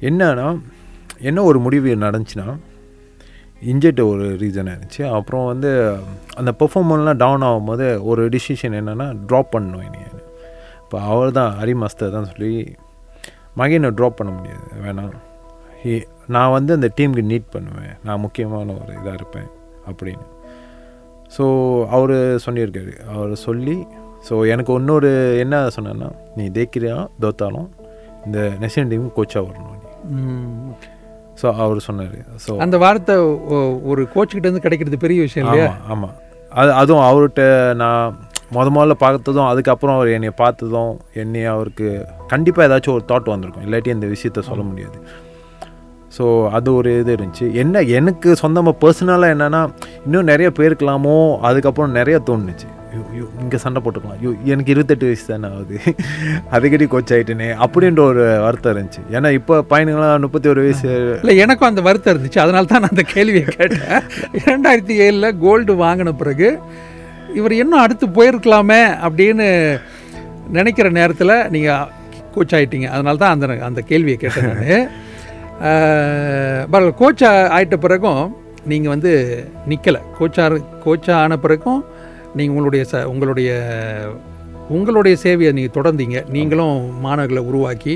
என்னன்னா 0.10 0.48
என்ன 1.30 1.44
ஒரு 1.50 1.60
முடிவு 1.66 1.96
நடந்துச்சுன்னா 2.06 2.48
இன்ஜெட் 3.62 4.02
ஒரு 4.02 4.26
ரீசனாக 4.42 4.76
இருந்துச்சு 4.76 5.04
அப்புறம் 5.18 5.46
வந்து 5.46 5.72
அந்த 6.38 6.52
பெர்ஃபார்மன்ஸ்லாம் 6.60 7.22
டவுன் 7.24 7.46
ஆகும்போது 7.48 8.02
ஒரு 8.02 8.30
டிசிஷன் 8.36 8.78
என்னென்னா 8.80 9.08
ட்ராப் 9.30 9.54
பண்ணணும் 9.56 9.86
இனி 9.88 10.02
இப்போ 10.84 11.00
அவர் 11.12 11.32
தான் 11.32 11.52
ஹரி 11.60 11.74
மாஸ்டர் 11.74 12.14
தான் 12.14 12.30
சொல்லி 12.30 12.78
மகனை 13.60 13.90
ட்ராப் 13.98 14.20
பண்ண 14.20 14.32
முடியாது. 14.38 14.68
வேணாம் 14.84 15.12
ஹி 15.82 15.94
நான் 16.28 16.52
வந்து 16.52 16.72
அந்த 16.74 16.92
டீமுக்கு 16.98 17.24
நீட் 17.32 17.54
பண்ணுவேன். 17.56 17.96
நான் 18.04 18.20
முக்கியமான 18.20 18.74
ஒரு 18.82 18.92
இதாக 19.00 19.14
இருப்பேன் 19.14 19.50
அப்படின்னு. 19.90 20.26
ஸோ 21.38 21.46
அவர் 21.96 22.16
சொல்லியிருக்காரு. 22.46 22.94
அவர் 23.14 23.34
சொல்லி 23.36 23.88
ஸோ 24.30 24.48
எனக்கு 24.54 24.72
இன்னொரு 24.74 25.40
என்ன 25.44 25.56
சொன்னேன்னா 25.76 26.10
நீ 26.38 26.46
தேக்கிறியா 26.58 27.08
தோத்தாலும் 27.26 27.70
இந்த 28.26 28.40
நேஷனல் 28.60 28.92
டீமுக்கு 28.94 29.18
கோச்சாக 29.20 29.44
வரணும் 29.50 29.76
நீ. 29.76 29.90
ஓகே 30.72 30.90
ஸோ 31.42 31.48
அவர் 31.64 31.86
சொன்னார். 31.88 32.18
ஸோ 32.46 32.54
அந்த 32.66 32.76
வார்த்தை 32.86 33.16
ஒரு 33.92 34.02
கோச் 34.16 34.34
கிட்ட 34.34 34.46
இருந்து 34.48 34.66
கிடைக்கிறது 34.66 35.04
பெரிய 35.06 35.20
விஷயம் 35.28 35.46
இல்லையா? 35.48 35.70
ஆமாம் 35.94 36.16
அது 36.60 36.72
அதுவும் 36.82 37.06
அவர்கிட்ட 37.08 37.44
நான் 37.82 38.16
முத 38.56 38.68
முதல்ல 38.76 38.94
பார்த்ததும் 39.04 39.50
அதுக்கப்புறம் 39.50 39.96
அவர் 39.98 40.10
என்னை 40.18 40.32
பார்த்ததும் 40.44 40.94
என்னை 41.24 41.42
அவருக்கு 41.56 41.88
கண்டிப்பாக 42.32 42.68
ஏதாச்சும் 42.68 42.96
ஒரு 42.98 43.06
தாட் 43.12 43.34
வந்திருக்கும். 43.34 43.66
இல்லாட்டி 43.68 43.92
இந்த 43.96 44.08
விஷயத்த 44.14 44.44
சொல்ல 44.50 44.64
முடியாது. 44.70 44.98
ஸோ 46.16 46.26
அது 46.58 46.70
ஒரு 46.80 46.92
இது 47.02 47.12
இருந்துச்சு. 47.18 47.48
என்ன 47.64 47.82
எனக்கு 47.98 48.30
சொந்தமாக 48.42 48.80
பர்சனலாக 48.84 49.34
என்னென்னா 49.36 49.62
இன்னும் 50.06 50.30
நிறைய 50.32 50.50
போயிருக்கலாமோ 50.60 51.16
அதுக்கப்புறம் 51.50 51.98
நிறைய 52.00 52.18
தோணுச்சு. 52.30 52.70
ஐயோ 53.12 53.26
இங்கே 53.44 53.58
சண்டை 53.64 53.80
போட்டுக்கலாம். 53.84 54.18
ஐயோ 54.20 54.32
எனக்கு 54.54 54.72
இருபத்தெட்டு 54.74 55.06
வயசு 55.10 55.26
தானே 55.30 55.48
ஆகுது. 55.56 55.78
அதுக்கடி 56.56 56.86
கோச் 56.94 57.14
ஆகிட்டேனே 57.16 57.48
அப்படின்ற 57.66 58.02
ஒரு 58.12 58.24
வருத்தம் 58.46 58.74
இருந்துச்சு. 58.74 59.02
ஏன்னா 59.18 59.30
இப்போ 59.40 59.56
பையனுங்களாம் 59.72 60.24
முப்பத்தி 60.26 60.50
ஒரு 60.54 60.62
வயசு. 60.66 60.90
இல்லை 61.22 61.36
எனக்கும் 61.46 61.70
அந்த 61.72 61.84
வருத்தம் 61.88 62.14
இருந்துச்சு. 62.14 62.40
அதனால 62.46 62.70
தான் 62.72 62.84
நான் 62.84 62.94
அந்த 62.96 63.06
கேள்வியை 63.14 63.46
கேட்டேன். 63.58 64.04
இரண்டாயிரத்தி 64.44 64.98
ஏழில் 65.06 65.38
கோல்டு 65.46 65.76
வாங்கின 65.86 66.14
பிறகு 66.22 66.50
இவர் 67.40 67.60
இன்னும் 67.62 67.84
அடுத்து 67.86 68.06
போயிருக்கலாமே 68.18 68.82
அப்படின்னு 69.08 69.48
நினைக்கிற 70.58 70.88
நேரத்தில் 71.00 71.36
நீங்கள் 71.56 71.88
கோச் 72.36 72.56
ஆகிட்டீங்க 72.58 72.88
அதனால 72.96 73.20
தான் 73.24 73.34
அந்த 73.36 73.66
அந்த 73.70 73.82
கேள்வியை 73.92 74.18
கேட்டேன் 74.24 74.52
நான். 74.52 74.90
கோச் 77.02 77.24
ஆயிட்ட 77.56 77.78
பிறகும் 77.86 78.22
நீங்கள் 78.72 78.94
வந்து 78.94 79.12
நிற்கலை 79.72 80.00
கோச்சாக 80.18 80.60
கோச்சாக 80.86 81.18
ஆன 81.24 81.38
பிறகும் 81.46 81.82
நீங்கள் 82.38 82.54
உங்களுடைய 82.54 82.84
ச 82.92 83.04
உங்களுடைய 83.12 83.50
உங்களுடைய 84.78 85.16
சேவையை 85.24 85.52
நீங்கள் 85.58 85.78
தொடர்ந்தீங்க. 85.78 86.18
நீங்களும் 86.36 86.78
மாணவர்களை 87.06 87.42
உருவாக்கி 87.50 87.94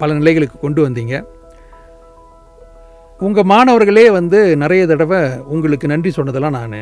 பல 0.00 0.08
நிலைகளுக்கு 0.18 0.56
கொண்டு 0.60 0.80
வந்தீங்க. 0.86 1.16
உங்கள் 3.26 3.48
மாணவர்களே 3.52 4.06
வந்து 4.18 4.38
நிறைய 4.62 4.82
தடவை 4.92 5.20
உங்களுக்கு 5.54 5.92
நன்றி 5.92 6.10
சொன்னதெல்லாம் 6.18 6.56
நான் 6.58 6.78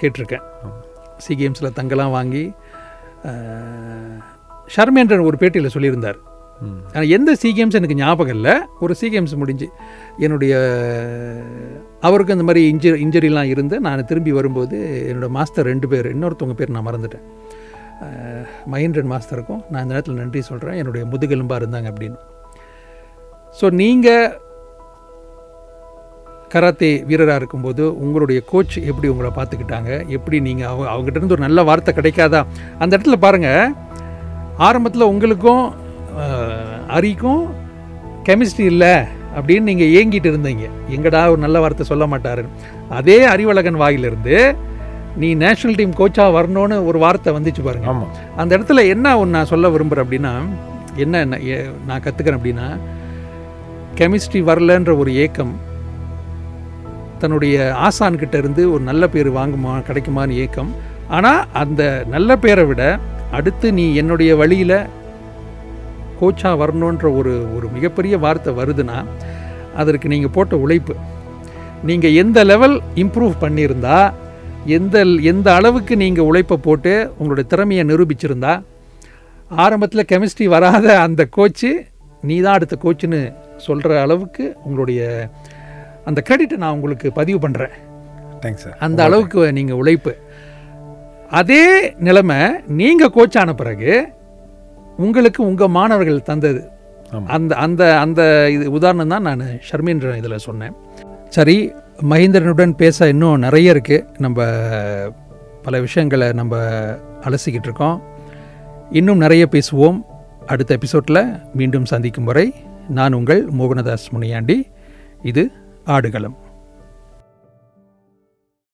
கேட்டிருக்கேன். 0.00 0.46
சி 1.24 1.32
கேம்ஸில் 1.40 1.76
தங்கலாம் 1.78 2.14
வாங்கி 2.16 2.44
ஷர்மேந்திரன் 4.74 5.28
ஒரு 5.28 5.36
பேட்டியில் 5.42 5.74
சொல்லியிருந்தார். 5.74 6.18
ஆனால் 6.92 7.12
எந்த 7.16 7.30
சி 7.42 7.48
கேம்ஸ் 7.58 7.78
எனக்கு 7.78 8.00
ஞாபகம் 8.00 8.36
இல்லை. 8.38 8.54
ஒரு 8.84 8.92
சி 9.00 9.06
கேம்ஸ் 9.14 9.40
முடிஞ்சு 9.42 9.66
என்னுடைய 10.24 10.54
அவருக்கு 12.06 12.34
இந்த 12.36 12.44
மாதிரி 12.48 12.62
இன்ஜரி 12.72 12.98
இன்ஜரிலாம் 13.04 13.50
இருந்து 13.54 13.76
நான் 13.86 14.08
திரும்பி 14.10 14.32
வரும்போது 14.38 14.76
என்னோடய 15.10 15.34
மாஸ்டர் 15.38 15.68
ரெண்டு 15.72 15.86
பேர் 15.92 16.08
இன்னொருத்தவங்க 16.14 16.56
பேர் 16.60 16.74
நான் 16.76 16.86
மறந்துட்டேன். 16.88 17.24
மகேந்திரன் 18.72 19.10
மாஸ்டருக்கும் 19.12 19.62
நான் 19.70 19.82
இந்த 19.84 19.92
நேரத்தில் 19.94 20.20
நன்றி 20.20 20.40
சொல்கிறேன் 20.50 20.78
என்னுடைய 20.82 21.02
முதுகெலும்பாக 21.12 21.60
இருந்தாங்க 21.62 21.88
அப்படின்னு. 21.92 22.20
ஸோ 23.58 23.68
நீங்கள் 23.80 24.30
கராத்தே 26.54 26.90
வீரராக 27.08 27.40
இருக்கும்போது 27.40 27.82
உங்களுடைய 28.04 28.38
கோச் 28.52 28.76
எப்படி 28.90 29.08
உங்களை 29.12 29.30
பார்த்துக்கிட்டாங்க? 29.36 29.90
எப்படி 30.16 30.36
நீங்கள் 30.48 30.68
அவங்க 30.70 30.88
அவங்ககிட்ட 30.92 31.20
இருந்து 31.20 31.36
ஒரு 31.36 31.46
நல்ல 31.46 31.62
வார்த்தை 31.68 31.92
கிடைக்காதா? 31.98 32.40
அந்த 32.80 32.92
இடத்துல 32.96 33.18
பாருங்கள் 33.26 33.74
ஆரம்பத்தில் 34.68 35.10
உங்களுக்கும் 35.12 35.64
அரிக்கும் 36.96 37.44
கெமிஸ்ட்ரி 38.28 38.66
இல்லை. 38.72 38.94
அப்படின்னு 39.36 39.68
நீங்கள் 39.70 39.92
ஏங்கிட்டு 39.98 40.28
இருந்தீங்க. 40.32 40.66
எங்கடா 40.96 41.20
ஒரு 41.32 41.40
நல்ல 41.46 41.60
வார்த்தை 41.64 41.86
சொல்ல 41.92 42.06
மாட்டாருன்னு 42.12 42.58
அதே 42.98 43.18
அறிவழகன் 43.34 43.80
வாயிலிருந்து 43.82 44.36
நீ 45.22 45.28
நேஷனல் 45.44 45.78
டீம் 45.78 45.98
கோச்சாக 46.00 46.34
வரணும்னு 46.36 46.76
ஒரு 46.90 46.98
வார்த்தை 47.04 47.30
வந்துச்சு 47.36 47.62
பாருங்க. 47.68 47.94
அந்த 48.40 48.50
இடத்துல 48.58 48.82
என்ன 48.94 49.16
ஒன்று 49.20 49.36
நான் 49.36 49.50
சொல்ல 49.52 49.68
விரும்புகிறேன் 49.74 50.06
அப்படின்னா 50.06 50.34
என்ன 51.04 51.24
நான் 51.88 52.04
கற்றுக்கிறேன் 52.04 52.38
அப்படின்னா 52.40 52.68
கெமிஸ்ட்ரி 54.00 54.40
வரலன்ற 54.50 54.92
ஒரு 55.02 55.12
ஏக்கம் 55.24 55.52
தன்னுடைய 57.22 57.56
ஆசான்கிட்ட 57.86 58.36
இருந்து 58.42 58.62
ஒரு 58.74 58.82
நல்ல 58.90 59.04
பேர் 59.14 59.28
வாங்குமா 59.38 59.72
கிடைக்குமான்னு 59.88 60.38
ஏக்கம். 60.44 60.70
ஆனால் 61.16 61.42
அந்த 61.62 61.82
நல்ல 62.14 62.36
பேரை 62.44 62.64
விட 62.70 62.82
அடுத்து 63.38 63.66
நீ 63.78 63.84
என்னுடைய 64.00 64.30
வழியில் 64.40 64.76
கோச்சாக 66.20 66.60
வரணுன்ற 66.62 67.06
ஒரு 67.18 67.32
ஒரு 67.56 67.66
மிகப்பெரிய 67.76 68.14
வார்த்தை 68.24 68.52
வருதுன்னா 68.60 68.98
அதற்கு 69.80 70.06
நீங்கள் 70.12 70.34
போட்ட 70.36 70.54
உழைப்பு. 70.64 70.94
நீங்கள் 71.88 72.16
எந்த 72.22 72.38
லெவல் 72.50 72.76
இம்ப்ரூவ் 73.02 73.34
பண்ணியிருந்தா 73.44 73.98
எந்த 74.76 75.04
எந்த 75.30 75.48
அளவுக்கு 75.58 75.94
நீங்கள் 76.02 76.28
உழைப்பை 76.30 76.56
போட்டு 76.66 76.92
உங்களுடைய 77.18 77.46
திறமையை 77.52 77.84
நிரூபிச்சிருந்தா 77.90 78.54
ஆரம்பத்தில் 79.64 80.08
கெமிஸ்ட்ரி 80.10 80.46
வராத 80.54 80.86
அந்த 81.06 81.22
கோச்சு 81.36 81.70
நீ 82.28 82.34
தான் 82.40 82.56
அடுத்த 82.56 82.76
கோச்சுன்னு 82.82 83.20
சொல்கிற 83.66 84.00
அளவுக்கு 84.02 84.44
உங்களுடைய 84.64 85.00
அந்த 86.08 86.20
கிரெடிட்டை 86.26 86.56
நான் 86.64 86.76
உங்களுக்கு 86.76 87.08
பதிவு 87.20 87.38
பண்ணுறேன் 87.44 87.74
தேங்க்ஸ் 88.42 88.64
சார் 88.64 88.76
அந்த 88.86 89.00
அளவுக்கு 89.08 89.40
நீங்கள் 89.58 89.80
உழைப்பு. 89.80 90.12
அதே 91.40 91.64
நிலைமை 92.08 92.38
நீங்கள் 92.80 93.14
கோச் 93.16 93.38
ஆன 93.40 93.54
பிறகு 93.54 93.92
உங்களுக்கு 94.96 95.42
உங்கள் 95.46 95.74
மாணவர்கள் 95.78 96.22
தந்தது. 96.22 96.70
அந்த 97.26 97.56
அந்த 97.56 97.98
அந்த 97.98 98.50
இது 98.50 98.70
உதாரணம் 98.70 99.08
தான் 99.08 99.22
நான் 99.22 99.40
ஷர்மின்ற 99.40 100.16
இதில் 100.16 100.44
சொன்னேன். 100.48 100.74
சரி 101.28 101.72
மகேந்திரனுடன் 102.10 102.72
பேச 102.72 103.08
இன்னும் 103.08 103.38
நிறைய 103.38 103.72
இருக்குது 103.74 104.04
நம்ம 104.18 104.44
பல 105.62 105.80
விஷயங்களை 105.80 106.32
நம்ம 106.32 106.56
அலசிக்கிட்டு 107.28 107.68
இருக்கோம். 107.70 108.02
இன்னும் 108.90 109.18
நிறைய 109.18 109.48
பேசுவோம். 109.50 109.98
அடுத்த 110.46 110.74
எபிசோடில் 110.74 111.22
மீண்டும் 111.54 111.84
சந்திக்கும் 111.84 112.24
வரை 112.24 112.54
நான் 112.88 113.12
உங்கள் 113.12 113.46
மோகனதாஸ் 113.58 114.10
முனியாண்டி. 114.10 114.66
இது 115.22 115.50
ஆடுகளம். 115.84 116.36